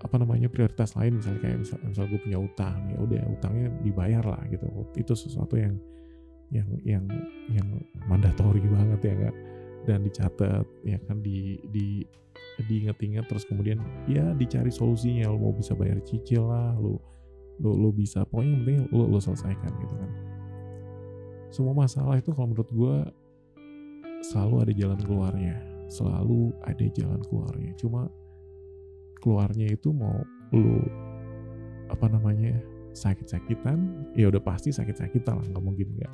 apa 0.01 0.15
namanya 0.17 0.49
prioritas 0.49 0.97
lain 0.97 1.21
misalnya 1.21 1.45
kayak 1.45 1.61
misal, 1.61 1.77
misal 1.85 2.09
gue 2.09 2.17
punya 2.17 2.41
utang 2.41 2.89
ya 2.89 2.97
udah 2.97 3.21
utangnya 3.37 3.69
dibayar 3.85 4.23
lah 4.25 4.41
gitu. 4.49 4.65
Itu 4.97 5.13
sesuatu 5.13 5.53
yang 5.61 5.77
yang 6.49 6.67
yang 6.83 7.05
yang 7.53 7.67
mandatori 8.09 8.65
banget 8.65 9.13
ya 9.13 9.15
kan 9.29 9.35
dan 9.85 9.99
dicatat 10.01 10.65
ya 10.83 10.97
kan 11.05 11.21
di 11.21 11.61
di 11.69 12.01
diinget-inget 12.65 13.29
terus 13.29 13.45
kemudian 13.45 13.77
ya 14.09 14.33
dicari 14.33 14.73
solusinya. 14.73 15.29
Lo 15.29 15.37
mau 15.37 15.53
bisa 15.53 15.77
bayar 15.77 16.01
cicil 16.01 16.49
lah 16.49 16.73
lo 16.81 16.97
lo, 17.61 17.77
lo 17.77 17.89
bisa 17.93 18.25
pokoknya 18.25 18.49
yang 18.49 18.61
penting 18.65 18.79
lo, 18.89 19.05
lo 19.05 19.19
selesaikan 19.21 19.71
gitu 19.85 19.93
kan. 19.93 20.11
Semua 21.53 21.77
masalah 21.77 22.17
itu 22.17 22.33
kalau 22.33 22.49
menurut 22.49 22.71
gue 22.73 22.95
selalu 24.25 24.55
ada 24.65 24.73
jalan 24.73 24.99
keluarnya 25.01 25.70
selalu 25.91 26.55
ada 26.63 26.85
jalan 26.95 27.19
keluarnya. 27.27 27.75
Cuma 27.75 28.07
keluarnya 29.19 29.67
itu 29.69 29.91
mau 29.91 30.23
lu 30.55 30.79
apa 31.91 32.07
namanya 32.07 32.55
sakit-sakitan 32.95 34.07
ya 34.15 34.31
udah 34.31 34.39
pasti 34.43 34.71
sakit-sakitan 34.71 35.37
lah 35.37 35.45
nggak 35.51 35.63
mungkin 35.63 35.87
nggak. 35.99 36.13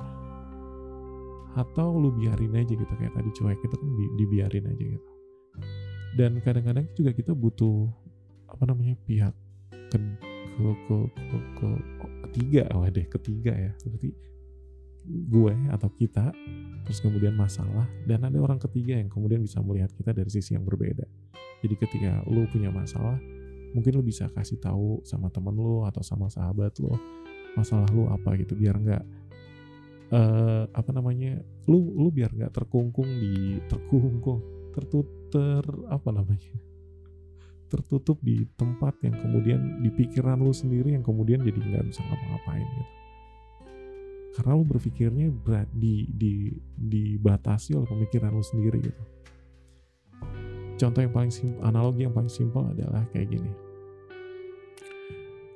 Atau 1.54 1.98
lu 1.98 2.10
biarin 2.14 2.54
aja 2.58 2.74
gitu 2.74 2.94
kayak 2.98 3.14
tadi 3.14 3.30
cuek 3.34 3.58
itu 3.62 3.76
kan 3.78 3.88
dibiarin 4.18 4.66
aja 4.66 4.84
gitu. 4.84 5.10
Dan 6.18 6.42
kadang-kadang 6.42 6.86
juga 6.98 7.10
kita 7.14 7.32
butuh 7.34 7.86
apa 8.50 8.64
namanya 8.66 8.98
pihak 9.06 9.34
ke 9.94 9.98
ke 10.58 10.66
ke, 10.74 10.96
ke, 11.58 11.68
ke 11.98 12.06
ketiga 12.28 12.62
oh 12.74 12.82
deh 12.86 13.06
ketiga 13.06 13.52
ya. 13.54 13.72
Berarti 13.86 14.10
gue 15.08 15.54
atau 15.72 15.88
kita 15.88 16.30
terus 16.84 17.04
kemudian 17.04 17.36
masalah 17.36 17.84
dan 18.08 18.24
ada 18.24 18.40
orang 18.40 18.56
ketiga 18.60 18.96
yang 18.96 19.12
kemudian 19.12 19.44
bisa 19.44 19.60
melihat 19.60 19.92
kita 19.92 20.12
dari 20.16 20.28
sisi 20.32 20.56
yang 20.56 20.64
berbeda. 20.64 21.04
Jadi 21.60 21.74
ketika 21.74 22.24
lo 22.28 22.48
punya 22.48 22.72
masalah 22.72 23.18
mungkin 23.76 24.00
lo 24.00 24.02
bisa 24.04 24.32
kasih 24.32 24.56
tahu 24.60 25.04
sama 25.04 25.28
temen 25.28 25.52
lo 25.52 25.84
atau 25.84 26.00
sama 26.00 26.32
sahabat 26.32 26.76
lo 26.80 26.96
masalah 27.56 27.88
lo 27.92 28.08
apa 28.08 28.36
gitu 28.40 28.56
biar 28.56 28.76
nggak 28.80 29.04
uh, 30.12 30.64
apa 30.72 30.90
namanya 30.94 31.40
lu 31.68 31.92
lu 31.96 32.08
biar 32.08 32.32
nggak 32.32 32.52
terkungkung 32.54 33.08
di 33.08 33.60
terkungkung 33.68 34.40
tertutur 34.72 35.64
apa 35.92 36.08
namanya 36.08 36.54
tertutup 37.68 38.16
di 38.24 38.48
tempat 38.56 38.96
yang 39.04 39.16
kemudian 39.20 39.84
di 39.84 39.92
pikiran 39.92 40.40
lu 40.40 40.56
sendiri 40.56 40.96
yang 40.96 41.04
kemudian 41.04 41.44
jadi 41.44 41.58
nggak 41.60 41.84
bisa 41.92 42.00
ngapa-ngapain 42.00 42.64
gitu 42.64 42.92
karena 44.38 44.54
lu 44.54 44.62
berpikirnya 44.62 45.34
berat 45.34 45.66
di, 45.74 46.06
di, 46.14 46.54
dibatasi 46.78 47.74
oleh 47.74 47.90
pemikiran 47.90 48.30
lu 48.30 48.38
sendiri 48.38 48.78
gitu. 48.86 49.02
Contoh 50.78 51.02
yang 51.02 51.10
paling 51.10 51.34
simpel, 51.34 51.58
analogi 51.66 52.06
yang 52.06 52.14
paling 52.14 52.30
simpel 52.30 52.70
adalah 52.70 53.02
kayak 53.10 53.34
gini. 53.34 53.50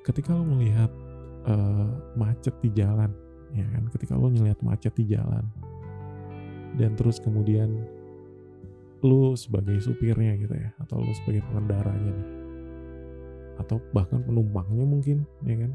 Ketika 0.03 0.35
lu 0.35 0.59
melihat 0.59 0.91
uh, 1.47 1.95
macet 2.19 2.59
di 2.59 2.75
jalan 2.75 3.15
ya 3.55 3.62
kan? 3.71 3.87
Ketika 3.95 4.19
lu 4.19 4.35
melihat 4.35 4.59
macet 4.67 4.91
di 4.99 5.15
jalan 5.15 5.47
dan 6.75 6.99
terus 6.99 7.23
kemudian 7.23 7.87
lu 9.07 9.39
sebagai 9.39 9.79
supirnya 9.79 10.35
gitu 10.43 10.59
ya 10.59 10.75
atau 10.83 10.99
lu 10.99 11.15
sebagai 11.23 11.47
pengendaranya 11.47 12.11
nih 12.19 12.29
atau 13.62 13.79
bahkan 13.95 14.27
penumpangnya 14.27 14.83
mungkin 14.83 15.23
ya 15.47 15.55
kan 15.55 15.73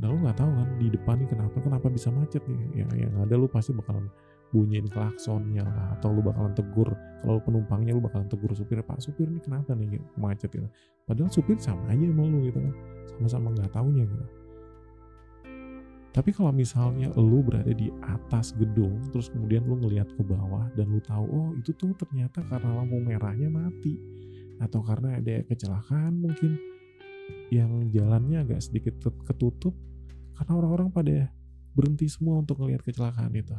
dan 0.00 0.06
lu 0.14 0.18
nggak 0.22 0.38
tahu 0.38 0.50
kan 0.50 0.68
di 0.78 0.88
depan 0.90 1.14
nih 1.20 1.28
kenapa 1.30 1.56
kenapa 1.62 1.86
bisa 1.92 2.08
macet 2.10 2.42
nih? 2.48 2.84
Yang 2.84 2.90
yang 3.08 3.12
ada 3.20 3.34
lu 3.38 3.46
pasti 3.46 3.70
bakalan 3.74 4.06
bunyiin 4.52 4.86
klaksonnya 4.92 5.64
lah 5.64 5.96
atau 5.98 6.12
lu 6.12 6.20
bakalan 6.20 6.52
tegur. 6.52 6.92
Kalau 7.24 7.40
penumpangnya 7.40 7.96
lu 7.96 8.04
bakalan 8.04 8.28
tegur 8.28 8.52
supir 8.52 8.84
pak 8.84 9.00
supir 9.00 9.26
ini 9.26 9.40
kenapa 9.40 9.72
nih 9.72 9.98
macet 10.20 10.52
gitu? 10.52 10.68
Padahal 11.08 11.32
supir 11.32 11.56
sama 11.58 11.88
aja 11.90 12.04
sama 12.04 12.22
lu 12.28 12.38
gitu 12.46 12.58
kan. 12.60 12.74
Sama-sama 13.08 13.46
nggak 13.56 13.70
taunya 13.72 14.04
gitu. 14.04 14.26
Tapi 16.12 16.28
kalau 16.36 16.52
misalnya 16.52 17.08
lu 17.16 17.40
berada 17.40 17.72
di 17.72 17.88
atas 18.04 18.52
gedung 18.52 19.00
terus 19.08 19.32
kemudian 19.32 19.64
lu 19.64 19.80
ngelihat 19.80 20.12
ke 20.12 20.20
bawah 20.20 20.68
dan 20.76 20.92
lu 20.92 21.00
tahu 21.00 21.24
oh 21.24 21.48
itu 21.56 21.72
tuh 21.72 21.96
ternyata 21.96 22.44
karena 22.52 22.76
lampu 22.76 23.00
merahnya 23.00 23.48
mati. 23.48 23.96
Atau 24.60 24.84
karena 24.84 25.18
ada 25.18 25.40
kecelakaan 25.48 26.20
mungkin 26.20 26.71
yang 27.52 27.92
jalannya 27.92 28.48
agak 28.48 28.64
sedikit 28.64 28.96
ketutup 29.28 29.76
karena 30.40 30.52
orang-orang 30.56 30.88
pada 30.88 31.28
berhenti 31.76 32.08
semua 32.08 32.40
untuk 32.40 32.64
ngelihat 32.64 32.80
kecelakaan 32.80 33.36
itu. 33.36 33.52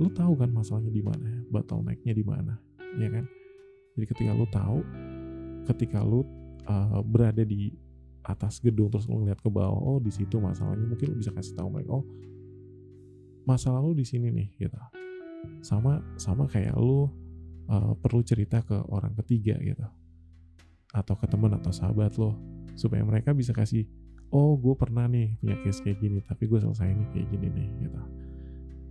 lu 0.00 0.08
tahu 0.08 0.32
kan 0.32 0.48
masalahnya 0.48 0.88
di 0.88 1.04
mana 1.04 1.44
bottlenecknya 1.52 2.16
di 2.16 2.24
mana 2.24 2.56
ya 2.96 3.08
kan? 3.12 3.28
Jadi 3.94 4.06
ketika 4.08 4.32
lu 4.32 4.46
tahu 4.48 4.80
ketika 5.68 6.00
lu 6.00 6.24
uh, 6.66 7.04
berada 7.04 7.44
di 7.44 7.68
atas 8.24 8.64
gedung 8.64 8.88
terus 8.88 9.04
lu 9.06 9.20
ngeliat 9.22 9.38
ke 9.38 9.50
bawah 9.52 9.76
oh 9.76 9.98
di 10.00 10.08
situ 10.08 10.40
masalahnya 10.40 10.88
mungkin 10.88 11.14
lu 11.14 11.16
bisa 11.20 11.30
kasih 11.36 11.52
tahu 11.52 11.68
mereka 11.68 12.00
oh 12.00 12.04
masalah 13.44 13.84
lu 13.84 13.92
di 13.92 14.08
sini 14.08 14.32
nih 14.32 14.48
gitu. 14.56 14.80
Sama 15.60 16.00
sama 16.16 16.48
kayak 16.48 16.74
lu 16.80 17.06
uh, 17.68 17.92
perlu 18.00 18.24
cerita 18.24 18.64
ke 18.64 18.80
orang 18.88 19.12
ketiga 19.20 19.60
gitu. 19.60 19.84
Atau 20.96 21.14
ke 21.14 21.28
teman 21.28 21.54
atau 21.54 21.70
sahabat 21.70 22.16
lo 22.16 22.34
supaya 22.74 23.02
mereka 23.02 23.34
bisa 23.34 23.50
kasih 23.54 23.86
oh 24.30 24.54
gue 24.54 24.74
pernah 24.78 25.10
nih 25.10 25.34
punya 25.42 25.56
case 25.66 25.82
kayak 25.82 25.98
gini 25.98 26.18
tapi 26.22 26.46
gue 26.46 26.58
selesai 26.62 26.86
nih 26.86 27.08
kayak 27.14 27.26
gini 27.34 27.48
nih 27.50 27.68
gitu. 27.86 28.00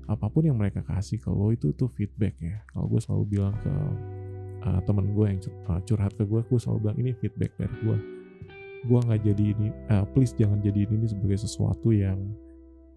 Apa 0.09 0.25
pun 0.27 0.41
yang 0.41 0.57
mereka 0.57 0.81
kasih 0.83 1.21
ke 1.21 1.29
lo 1.29 1.53
itu 1.53 1.71
tuh 1.77 1.88
feedback 1.93 2.36
ya. 2.41 2.59
Kalau 2.74 2.89
gue 2.91 3.00
selalu 3.00 3.24
bilang 3.39 3.55
ke 3.62 3.74
uh, 4.67 4.79
temen 4.83 5.15
gue 5.15 5.25
yang 5.25 5.39
uh, 5.71 5.79
curhat 5.88 6.12
ke 6.19 6.24
gue 6.27 6.41
gue 6.43 6.59
selalu 6.59 6.79
bilang 6.83 6.98
ini 7.00 7.12
feedback 7.15 7.55
dari 7.55 7.75
gue 7.83 7.98
gue 8.79 9.00
nggak 9.00 9.21
jadi 9.27 9.43
ini 9.59 9.67
uh, 9.91 10.07
please 10.15 10.31
jangan 10.39 10.63
jadi 10.63 10.88
ini 10.88 11.03
sebagai 11.03 11.39
sesuatu 11.39 11.91
yang 11.91 12.19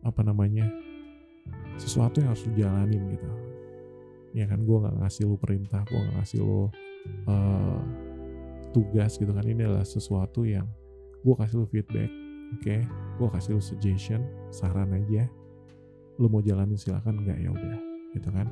apa 0.06 0.22
namanya 0.22 0.66
sesuatu 1.78 2.22
yang 2.22 2.34
harus 2.34 2.46
dijalanin 2.54 3.02
gitu. 3.14 3.30
Ya 4.32 4.48
kan 4.48 4.64
gue 4.64 4.76
nggak 4.78 4.98
ngasih 4.98 5.30
lo 5.30 5.36
perintah 5.38 5.82
gue 5.86 5.98
nggak 5.98 6.16
ngasih 6.22 6.40
lo 6.42 6.70
uh, 7.28 7.78
tugas 8.72 9.20
gitu 9.20 9.30
kan 9.30 9.44
ini 9.44 9.62
adalah 9.68 9.86
sesuatu 9.86 10.42
yang 10.42 10.66
gue 11.22 11.34
kasih 11.38 11.62
lo 11.62 11.66
feedback 11.70 12.10
oke 12.58 12.64
okay? 12.64 12.80
gue 13.20 13.28
kasih 13.38 13.50
lo 13.56 13.62
suggestion 13.62 14.24
saran 14.50 14.90
aja 14.96 15.28
lo 16.18 16.26
mau 16.28 16.42
jalanin 16.42 16.76
silakan 16.76 17.22
nggak 17.22 17.38
ya 17.40 17.50
udah 17.52 17.80
gitu 18.16 18.28
kan 18.32 18.48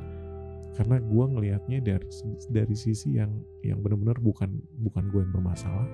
karena 0.79 0.97
gue 1.03 1.25
ngelihatnya 1.37 1.79
dari 1.83 2.07
dari 2.49 2.77
sisi 2.79 3.19
yang 3.19 3.33
yang 3.67 3.83
benar-benar 3.83 4.17
bukan 4.23 4.61
bukan 4.81 5.11
gue 5.11 5.21
yang 5.21 5.33
bermasalah 5.35 5.89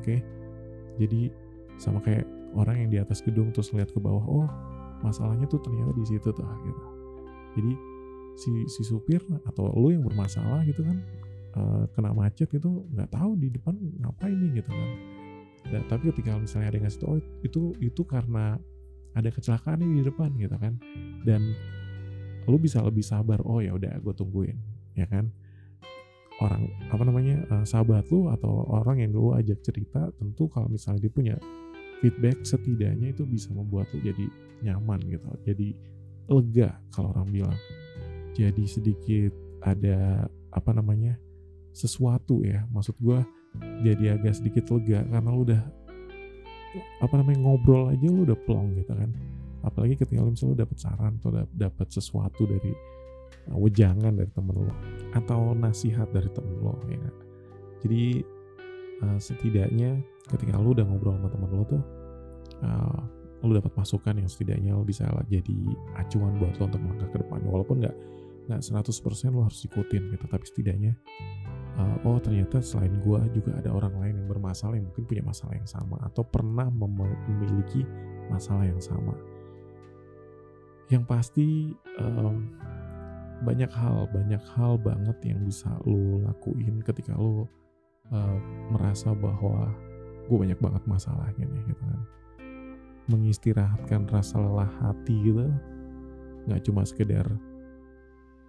oke 0.00 0.04
okay? 0.04 0.22
jadi 0.96 1.28
sama 1.76 2.00
kayak 2.00 2.24
orang 2.56 2.86
yang 2.86 2.90
di 2.92 2.98
atas 3.02 3.20
gedung 3.20 3.52
terus 3.52 3.74
lihat 3.76 3.92
ke 3.92 4.00
bawah 4.00 4.24
oh 4.24 4.48
masalahnya 5.04 5.44
tuh 5.44 5.60
ternyata 5.60 5.92
di 5.92 6.04
situ 6.08 6.28
tuh 6.32 6.46
gitu 6.64 6.84
jadi 7.58 7.72
si 8.36 8.52
si 8.68 8.82
supir 8.84 9.20
atau 9.48 9.72
lo 9.72 9.88
yang 9.92 10.04
bermasalah 10.04 10.64
gitu 10.64 10.84
kan 10.84 11.00
uh, 11.56 11.84
kena 11.96 12.12
macet 12.12 12.46
gitu 12.52 12.84
nggak 12.92 13.10
tahu 13.10 13.34
di 13.40 13.48
depan 13.50 13.74
ngapain 14.04 14.36
nih 14.36 14.60
gitu 14.62 14.70
kan. 14.70 14.90
Dan, 15.66 15.82
tapi 15.90 16.14
ketika 16.14 16.38
misalnya 16.38 16.70
ada 16.70 16.76
yang 16.78 16.86
ngasih 16.86 17.08
oh 17.08 17.18
itu 17.42 17.62
itu 17.82 18.02
karena 18.06 18.54
ada 19.16 19.28
kecelakaan 19.32 19.82
nih 19.82 20.04
di 20.04 20.04
depan 20.06 20.30
gitu 20.36 20.56
kan. 20.60 20.78
Dan 21.24 21.56
lu 22.46 22.56
bisa 22.62 22.78
lebih 22.84 23.02
sabar 23.02 23.42
oh 23.42 23.58
ya 23.58 23.74
udah 23.74 23.98
gue 23.98 24.14
tungguin 24.14 24.56
ya 24.94 25.08
kan. 25.08 25.32
Orang 26.36 26.68
apa 26.92 27.02
namanya 27.02 27.36
uh, 27.48 27.64
sahabat 27.64 28.12
lu 28.12 28.28
atau 28.28 28.68
orang 28.68 29.00
yang 29.00 29.16
lu 29.16 29.32
ajak 29.32 29.64
cerita 29.64 30.12
tentu 30.20 30.52
kalau 30.52 30.68
misalnya 30.68 31.08
dia 31.08 31.12
punya 31.12 31.36
feedback 32.04 32.44
setidaknya 32.44 33.16
itu 33.16 33.24
bisa 33.24 33.48
membuat 33.56 33.88
lu 33.96 34.04
jadi 34.04 34.28
nyaman 34.60 35.00
gitu 35.08 35.24
jadi 35.48 35.68
lega 36.28 36.70
kalau 36.92 37.16
orang 37.16 37.28
bilang. 37.32 37.58
Jadi 38.36 38.68
sedikit 38.68 39.32
ada 39.64 40.28
apa 40.52 40.70
namanya 40.76 41.16
sesuatu 41.76 42.40
ya. 42.40 42.64
Maksud 42.72 42.96
gue 42.96 43.20
jadi 43.84 44.16
agak 44.16 44.40
sedikit 44.40 44.72
lega 44.72 45.04
karena 45.04 45.28
lu 45.28 45.44
udah 45.44 45.62
apa 47.00 47.14
namanya 47.16 47.40
ngobrol 47.40 47.88
aja 47.92 48.08
lu 48.08 48.24
udah 48.24 48.38
plong 48.48 48.80
gitu 48.80 48.92
kan. 48.96 49.12
Apalagi 49.60 50.00
ketika 50.00 50.24
lu 50.24 50.32
misalnya 50.32 50.64
dapat 50.64 50.78
saran 50.80 51.20
atau 51.20 51.30
dapat 51.52 51.88
sesuatu 51.92 52.48
dari 52.48 52.72
uh, 53.52 53.58
wejangan 53.60 54.16
dari 54.16 54.30
temen 54.32 54.56
lo 54.56 54.72
atau 55.12 55.52
nasihat 55.52 56.08
dari 56.10 56.30
temen 56.32 56.56
lo 56.62 56.76
ya 56.88 56.98
kan? 56.98 57.14
jadi 57.84 58.24
uh, 59.04 59.18
setidaknya 59.20 60.00
ketika 60.32 60.58
lu 60.58 60.74
udah 60.74 60.86
ngobrol 60.86 61.14
sama 61.18 61.28
temen 61.30 61.50
lo 61.52 61.64
tuh 61.66 61.82
uh, 62.64 63.00
lu 63.44 63.52
dapat 63.54 63.72
masukan 63.76 64.14
yang 64.16 64.26
setidaknya 64.26 64.72
lu 64.74 64.82
bisa 64.82 65.06
jadi 65.28 65.58
acuan 66.00 66.40
buat 66.40 66.56
lo 66.56 66.66
untuk 66.66 66.82
melangkah 66.82 67.08
ke 67.14 67.18
depannya. 67.20 67.48
Walaupun 67.52 67.76
nggak 67.84 67.96
nggak 68.46 68.62
100% 68.62 69.34
lo 69.34 69.42
harus 69.42 69.60
ikutin 69.66 70.02
gitu 70.14 70.24
tapi 70.30 70.44
setidaknya 70.46 70.94
uh, 71.76 71.96
oh 72.08 72.18
ternyata 72.20 72.60
selain 72.64 72.92
gue 73.00 73.20
juga 73.36 73.56
ada 73.60 73.70
orang 73.72 73.94
lain 74.00 74.14
yang 74.24 74.28
bermasalah 74.28 74.76
yang 74.80 74.88
mungkin 74.88 75.04
punya 75.04 75.24
masalah 75.24 75.54
yang 75.56 75.68
sama 75.68 75.96
atau 76.04 76.24
pernah 76.24 76.68
memiliki 76.72 77.84
masalah 78.32 78.64
yang 78.64 78.80
sama. 78.80 79.14
Yang 80.88 81.04
pasti 81.10 81.48
um, 81.98 82.54
banyak 83.44 83.68
hal, 83.68 84.08
banyak 84.10 84.42
hal 84.56 84.80
banget 84.80 85.16
yang 85.26 85.40
bisa 85.44 85.68
lo 85.84 86.24
lakuin 86.24 86.80
ketika 86.80 87.12
lo 87.18 87.44
uh, 88.10 88.38
merasa 88.72 89.12
bahwa 89.12 89.68
gue 90.26 90.36
banyak 90.36 90.58
banget 90.58 90.82
masalahnya 90.88 91.44
nih 91.44 91.62
gitu 91.70 91.84
kan. 91.84 92.02
Mengistirahatkan 93.06 94.10
rasa 94.10 94.42
lelah 94.42 94.70
hati 94.82 95.14
gitu, 95.22 95.46
nggak 96.50 96.62
cuma 96.66 96.82
sekedar 96.82 97.26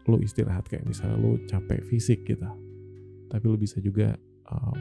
lo 0.08 0.18
istirahat 0.24 0.66
kayak 0.72 0.88
misalnya 0.88 1.20
lo 1.20 1.36
capek 1.46 1.84
fisik 1.84 2.24
gitu 2.24 2.48
tapi 3.28 3.44
lo 3.48 3.58
bisa 3.60 3.80
juga 3.84 4.16
um, 4.52 4.80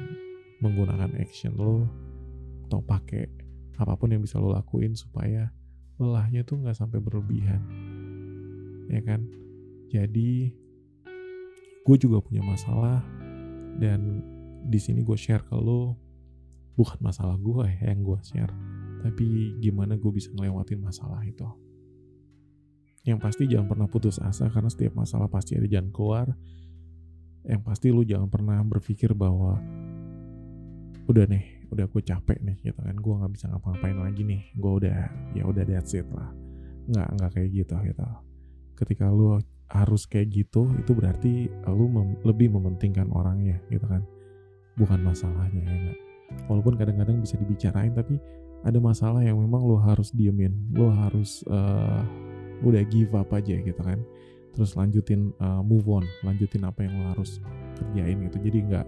menggunakan 0.62 1.12
action 1.20 1.52
lo 1.54 1.84
atau 2.66 2.82
pakai 2.82 3.28
apa 3.76 3.92
pun 3.94 4.10
yang 4.10 4.24
bisa 4.24 4.40
lo 4.40 4.50
lakuin 4.50 4.96
supaya 4.96 5.52
lelahnya 6.00 6.44
tuh 6.44 6.60
nggak 6.60 6.76
sampai 6.76 6.98
berlebihan. 7.00 7.60
Ya 8.88 9.00
kan? 9.02 9.26
Jadi 9.92 10.50
gue 11.86 11.96
juga 11.98 12.18
punya 12.18 12.42
masalah 12.42 13.04
dan 13.78 14.24
di 14.66 14.78
sini 14.82 15.06
gue 15.06 15.14
share 15.14 15.46
ke 15.46 15.54
lo 15.54 15.94
bukan 16.74 16.98
masalah 16.98 17.38
gue 17.38 17.62
ya 17.70 17.94
yang 17.94 18.02
gue 18.02 18.18
share 18.26 18.50
tapi 19.06 19.54
gimana 19.62 19.94
gue 19.94 20.10
bisa 20.10 20.34
ngelewatin 20.34 20.82
masalah 20.82 21.22
itu. 21.22 21.46
Yang 23.06 23.18
pasti 23.22 23.42
jangan 23.46 23.70
pernah 23.70 23.86
putus 23.86 24.18
asa 24.18 24.50
karena 24.50 24.66
setiap 24.66 24.98
masalah 24.98 25.30
pasti 25.30 25.54
ada 25.54 25.70
jalan 25.70 25.94
keluar 25.94 26.26
yang 27.46 27.62
pasti 27.62 27.94
lu 27.94 28.02
jangan 28.02 28.26
pernah 28.26 28.58
berpikir 28.66 29.14
bahwa 29.14 29.58
udah 31.06 31.24
nih 31.30 31.62
udah 31.70 31.86
gue 31.86 32.02
capek 32.02 32.38
nih 32.42 32.56
gitu 32.62 32.78
kan. 32.82 32.94
Gue 32.98 33.14
nggak 33.14 33.32
bisa 33.34 33.46
ngapa-ngapain 33.50 33.98
lagi 33.98 34.22
nih. 34.26 34.42
Gue 34.58 34.72
udah 34.82 34.98
ya 35.34 35.42
udah 35.46 35.62
that's 35.66 35.94
it 35.94 36.06
lah. 36.10 36.30
Nggak 36.90 37.08
nggak 37.18 37.30
kayak 37.34 37.48
gitu 37.54 37.74
gitu. 37.86 38.06
Ketika 38.76 39.06
lu 39.10 39.38
harus 39.66 40.06
kayak 40.06 40.30
gitu 40.30 40.70
itu 40.78 40.92
berarti 40.94 41.50
lu 41.70 41.90
mem 41.90 42.14
lebih 42.22 42.50
mementingkan 42.54 43.10
orangnya 43.14 43.62
gitu 43.70 43.86
kan. 43.86 44.02
Bukan 44.76 45.00
masalahnya 45.00 45.62
ya 45.64 45.76
gak? 45.90 45.98
walaupun 46.50 46.74
kadang-kadang 46.74 47.22
bisa 47.22 47.38
dibicarain 47.38 47.94
tapi 47.94 48.18
ada 48.66 48.82
masalah 48.82 49.22
yang 49.22 49.38
memang 49.38 49.62
lo 49.62 49.78
harus 49.78 50.10
diemin. 50.10 50.52
Lo 50.74 50.90
harus 50.90 51.46
uh, 51.46 52.02
udah 52.66 52.82
give 52.88 53.14
up 53.14 53.30
aja 53.30 53.56
gitu 53.62 53.78
kan 53.78 54.00
terus 54.56 54.72
lanjutin 54.72 55.36
uh, 55.36 55.60
move 55.60 55.84
on 55.92 56.04
lanjutin 56.24 56.64
apa 56.64 56.88
yang 56.88 56.96
lo 56.96 57.12
harus 57.12 57.38
kerjain 57.76 58.24
gitu. 58.24 58.40
Jadi 58.40 58.58
nggak 58.72 58.86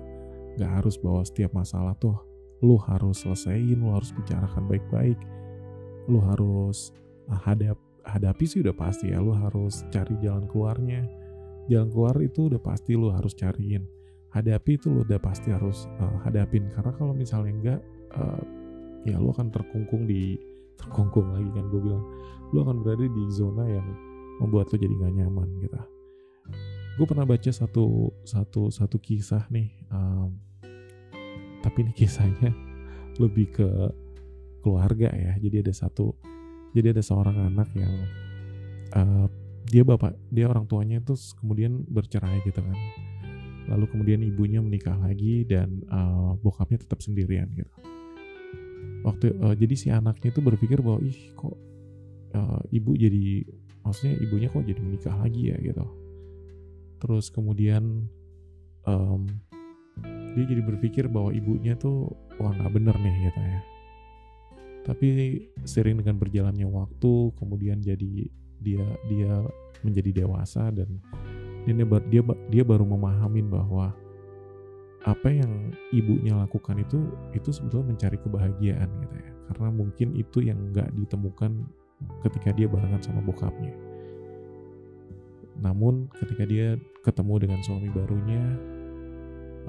nggak 0.57 0.71
harus 0.81 0.97
bahwa 0.97 1.23
setiap 1.23 1.53
masalah 1.53 1.93
tuh 2.01 2.17
lo 2.65 2.81
harus 2.89 3.23
selesaiin 3.23 3.79
lo 3.79 3.95
harus 3.95 4.11
bicarakan 4.17 4.67
baik-baik 4.67 5.21
lo 6.09 6.25
harus 6.25 6.91
uh, 7.29 7.39
hadap 7.39 7.77
hadapi 8.09 8.45
sih 8.49 8.65
udah 8.65 8.73
pasti 8.73 9.13
ya 9.13 9.21
lo 9.21 9.37
harus 9.37 9.85
cari 9.93 10.17
jalan 10.25 10.49
keluarnya. 10.49 11.05
Jalan 11.69 11.93
keluar 11.93 12.17
itu 12.25 12.49
udah 12.49 12.61
pasti 12.65 12.97
lo 12.97 13.13
harus 13.13 13.37
cariin. 13.37 13.85
Hadapi 14.33 14.81
itu 14.81 14.89
lo 14.89 15.05
udah 15.05 15.21
pasti 15.21 15.53
harus 15.53 15.85
uh, 16.01 16.17
hadapin. 16.25 16.73
Karena 16.73 16.97
kalau 16.97 17.13
misalnya 17.13 17.53
enggak 17.53 17.81
uh, 18.17 18.43
ya 19.05 19.21
lo 19.21 19.37
akan 19.37 19.53
terkungkung 19.53 20.09
di 20.09 20.41
terkungkung 20.81 21.29
lagi 21.37 21.53
kan 21.53 21.69
gue 21.69 21.81
bilang. 21.85 22.05
Lo 22.57 22.65
akan 22.65 22.81
berada 22.81 23.05
di 23.05 23.25
zona 23.29 23.69
yang 23.69 23.89
membuat 24.39 24.71
lo 24.71 24.77
jadi 24.79 24.95
gak 24.95 25.15
nyaman 25.15 25.49
gitu. 25.63 25.79
Gue 26.99 27.07
pernah 27.07 27.27
baca 27.27 27.51
satu 27.51 28.11
satu 28.27 28.75
satu 28.75 28.97
kisah 28.99 29.47
nih 29.55 29.71
um, 29.95 30.35
tapi 31.63 31.87
ini 31.87 31.93
kisahnya 31.95 32.51
lebih 33.23 33.55
ke 33.55 33.69
keluarga 34.63 35.11
ya. 35.15 35.35
Jadi 35.39 35.63
ada 35.63 35.75
satu 35.75 36.15
jadi 36.75 36.95
ada 36.95 37.03
seorang 37.03 37.39
anak 37.55 37.71
yang 37.75 37.95
uh, 38.95 39.27
dia 39.69 39.85
bapak 39.85 40.17
dia 40.33 40.49
orang 40.49 40.65
tuanya 40.65 40.99
itu 40.99 41.15
kemudian 41.39 41.85
bercerai 41.87 42.43
gitu 42.47 42.59
kan. 42.59 42.77
Lalu 43.69 43.85
kemudian 43.93 44.21
ibunya 44.25 44.65
menikah 44.65 44.97
lagi 44.97 45.45
dan 45.45 45.85
uh, 45.93 46.35
bokapnya 46.41 46.83
tetap 46.83 47.05
sendirian 47.05 47.53
gitu. 47.53 47.71
Waktu 49.05 49.39
uh, 49.39 49.55
jadi 49.55 49.75
si 49.77 49.89
anaknya 49.93 50.35
itu 50.35 50.41
berpikir 50.41 50.81
bahwa 50.83 51.05
ih 51.05 51.31
kok 51.37 51.55
uh, 52.35 52.61
ibu 52.73 52.97
jadi 52.97 53.45
maksudnya 53.89 54.21
ibunya 54.21 54.53
kok 54.53 54.69
jadi 54.69 54.81
menikah 54.85 55.17
lagi 55.17 55.49
ya 55.49 55.57
gitu. 55.65 55.85
Terus 57.01 57.33
kemudian 57.33 58.05
um, 58.85 59.25
dia 60.37 60.45
jadi 60.45 60.63
berpikir 60.63 61.09
bahwa 61.09 61.33
ibunya 61.33 61.73
tuh 61.75 62.13
wah 62.37 62.53
nggak 62.53 62.73
bener 62.77 62.95
nih 63.01 63.33
gitu 63.33 63.41
ya. 63.41 63.61
Tapi 64.85 65.09
sering 65.65 66.01
dengan 66.01 66.21
berjalannya 66.21 66.69
waktu 66.69 67.13
kemudian 67.41 67.81
jadi 67.81 68.29
dia 68.61 68.85
dia 69.09 69.33
menjadi 69.81 70.25
dewasa 70.25 70.69
dan 70.69 71.01
dia 71.65 71.75
dia 72.13 72.23
dia 72.53 72.65
baru 72.65 72.85
memahamin 72.85 73.49
bahwa 73.49 73.93
apa 75.07 75.29
yang 75.31 75.73
ibunya 75.95 76.35
lakukan 76.37 76.83
itu 76.83 76.99
itu 77.33 77.49
sebetulnya 77.55 77.97
mencari 77.97 78.19
kebahagiaan 78.21 78.89
gitu 79.07 79.17
ya. 79.17 79.31
Karena 79.49 79.69
mungkin 79.73 80.09
itu 80.19 80.39
yang 80.45 80.59
nggak 80.75 80.93
ditemukan 80.93 81.65
ketika 82.27 82.55
dia 82.55 82.67
barengan 82.71 83.03
sama 83.03 83.21
bokapnya. 83.23 83.75
Namun 85.59 86.07
ketika 86.15 86.47
dia 86.47 86.79
ketemu 87.03 87.35
dengan 87.43 87.61
suami 87.67 87.89
barunya 87.91 88.43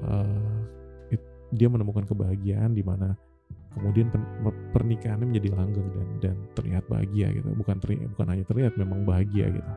uh, 0.06 1.10
it, 1.10 1.22
dia 1.50 1.66
menemukan 1.66 2.06
kebahagiaan 2.06 2.74
di 2.74 2.86
mana 2.86 3.18
kemudian 3.74 4.10
pernikahannya 4.74 5.30
menjadi 5.30 5.54
langgeng 5.54 5.88
dan 5.94 6.08
dan 6.22 6.36
terlihat 6.54 6.86
bahagia 6.86 7.34
gitu. 7.34 7.50
Bukan 7.54 7.82
terlihat, 7.82 8.14
bukan 8.14 8.26
hanya 8.30 8.44
terlihat 8.46 8.72
memang 8.78 9.02
bahagia 9.02 9.50
gitu. 9.50 9.72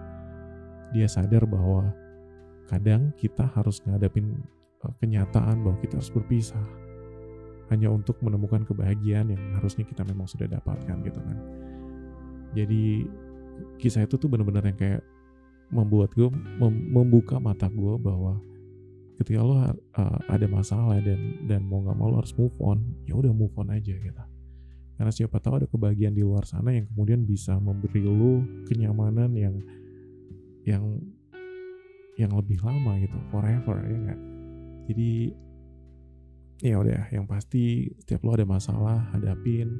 Dia 0.93 1.09
sadar 1.09 1.49
bahwa 1.49 1.89
kadang 2.69 3.13
kita 3.17 3.49
harus 3.57 3.81
ngadapin 3.85 4.37
eh, 4.85 4.93
kenyataan 5.01 5.65
bahwa 5.65 5.77
kita 5.81 5.97
harus 5.97 6.13
berpisah 6.13 6.63
hanya 7.71 7.89
untuk 7.89 8.21
menemukan 8.21 8.61
kebahagiaan 8.69 9.33
yang 9.33 9.41
harusnya 9.57 9.81
kita 9.87 10.05
memang 10.05 10.29
sudah 10.29 10.45
dapatkan 10.45 10.97
gitu 11.01 11.17
kan 11.17 11.37
jadi 12.53 13.05
kisah 13.77 14.05
itu 14.05 14.17
tuh 14.17 14.29
benar-benar 14.29 14.65
yang 14.65 14.79
kayak 14.79 15.01
membuat 15.73 16.13
gue 16.13 16.29
mem 16.31 16.93
membuka 16.93 17.41
mata 17.41 17.65
gue 17.69 17.93
bahwa 17.97 18.37
ketika 19.17 19.41
lo 19.41 19.57
uh, 19.57 19.73
ada 20.29 20.45
masalah 20.49 21.01
dan 21.01 21.45
dan 21.45 21.65
mau 21.65 21.81
nggak 21.81 21.97
mau 21.97 22.09
lo 22.13 22.21
harus 22.21 22.33
move 22.37 22.53
on 22.61 22.81
ya 23.05 23.13
udah 23.17 23.33
move 23.33 23.53
on 23.57 23.73
aja 23.73 23.93
gitu. 23.93 24.23
Karena 24.93 25.09
siapa 25.09 25.41
tahu 25.41 25.57
ada 25.57 25.67
kebahagiaan 25.67 26.13
di 26.13 26.21
luar 26.21 26.45
sana 26.45 26.69
yang 26.69 26.85
kemudian 26.93 27.25
bisa 27.25 27.57
memberi 27.57 28.05
lo 28.05 28.45
kenyamanan 28.69 29.33
yang 29.33 29.55
yang 30.63 30.85
yang 32.13 32.31
lebih 32.37 32.61
lama 32.61 33.01
gitu 33.01 33.17
forever 33.33 33.77
ya 33.81 33.97
nggak? 33.97 34.21
Jadi 34.93 35.11
ya 36.61 36.75
udah 36.77 37.09
yang 37.09 37.25
pasti 37.25 37.89
setiap 38.05 38.21
lo 38.21 38.37
ada 38.37 38.45
masalah 38.45 39.09
hadapin 39.11 39.73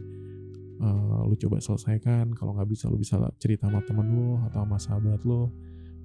uh, 0.81 1.27
lo 1.27 1.35
coba 1.37 1.61
selesaikan. 1.61 2.33
Kalau 2.33 2.57
nggak 2.57 2.69
bisa 2.69 2.89
lo 2.89 2.97
bisa 2.97 3.19
cerita 3.37 3.69
sama 3.69 3.83
temen 3.85 4.07
lo 4.09 4.41
atau 4.49 4.65
sama 4.65 4.77
sahabat 4.79 5.21
lo 5.27 5.53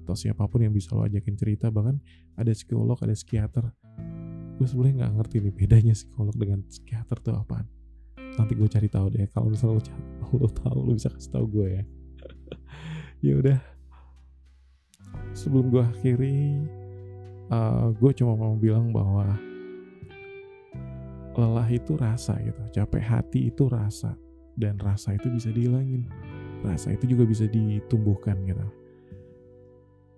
atau 0.05 0.15
siapa 0.17 0.45
pun 0.49 0.65
yang 0.65 0.73
bisa 0.73 0.93
lo 0.93 1.05
ajakin 1.05 1.35
cerita. 1.37 1.69
Bahkan 1.69 1.95
ada 2.37 2.51
psikolog 2.53 2.97
ada 3.01 3.15
psikiater. 3.15 3.71
Gue 4.59 4.67
sebenarnya 4.67 5.05
nggak 5.05 5.13
ngerti 5.21 5.35
nih 5.39 5.53
bedanya 5.55 5.93
psikolog 5.95 6.35
dengan 6.35 6.59
psikiater 6.67 7.17
tuh 7.23 7.37
apaan. 7.37 7.65
Nanti 8.37 8.53
gue 8.53 8.69
cari 8.69 8.87
tahu 8.91 9.07
deh. 9.13 9.25
Kalau 9.31 9.47
misalnya 9.49 9.79
lo, 9.79 9.83
lo 10.35 10.49
tahu 10.51 10.79
lo 10.85 10.91
bisa 10.93 11.09
kasih 11.09 11.31
tahu 11.33 11.45
gue 11.47 11.67
ya. 11.81 11.83
Ya 13.19 13.35
udah. 13.35 13.59
Sebelum 15.35 15.67
gue 15.67 15.83
akhiri 15.83 16.63
uh, 17.51 17.91
gue 17.91 18.11
cuma 18.15 18.39
mau 18.39 18.55
bilang 18.55 18.95
bahwa 18.95 19.35
lelah 21.35 21.67
itu 21.67 21.99
rasa 21.99 22.39
gitu. 22.39 22.63
Capek 22.79 23.03
hati 23.03 23.51
itu 23.51 23.67
rasa 23.67 24.15
dan 24.59 24.75
rasa 24.83 25.15
itu 25.15 25.31
bisa 25.31 25.49
dihilangin. 25.55 26.03
Rasa 26.67 26.91
itu 26.91 27.15
juga 27.15 27.23
bisa 27.23 27.47
ditumbuhkan 27.47 28.35
gitu. 28.43 28.67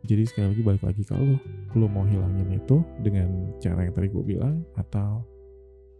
Jadi 0.10 0.26
sekali 0.26 0.46
lagi 0.50 0.62
balik 0.66 0.84
lagi 0.84 1.04
kalau 1.06 1.38
lo. 1.78 1.86
Mau 1.86 2.02
hilangin 2.10 2.50
itu 2.58 2.82
dengan 3.06 3.54
cara 3.62 3.86
yang 3.86 3.94
tadi 3.94 4.10
gue 4.10 4.24
bilang 4.26 4.66
atau 4.74 5.22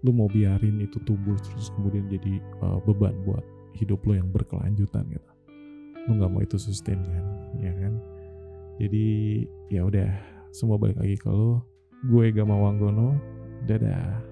lo 0.02 0.10
mau 0.10 0.26
biarin 0.26 0.82
itu 0.82 0.98
tumbuh 1.06 1.38
terus 1.38 1.70
kemudian 1.78 2.10
jadi 2.10 2.42
uh, 2.66 2.82
beban 2.82 3.14
buat 3.22 3.46
hidup 3.78 4.02
lo 4.10 4.18
yang 4.18 4.34
berkelanjutan 4.34 5.06
gitu. 5.14 5.32
Lo 6.10 6.18
nggak 6.18 6.32
mau 6.34 6.42
itu 6.42 6.58
sustain 6.58 6.98
kan 6.98 7.26
ya 7.62 7.74
kan? 7.78 7.94
Jadi 8.82 9.06
ya 9.70 9.86
udah. 9.86 10.10
Semua 10.52 10.76
balik 10.76 11.00
lagi 11.00 11.16
lo. 11.30 11.64
Gue 12.10 12.34
Gama 12.34 12.58
Wanggono 12.58 13.16
dadah 13.70 14.31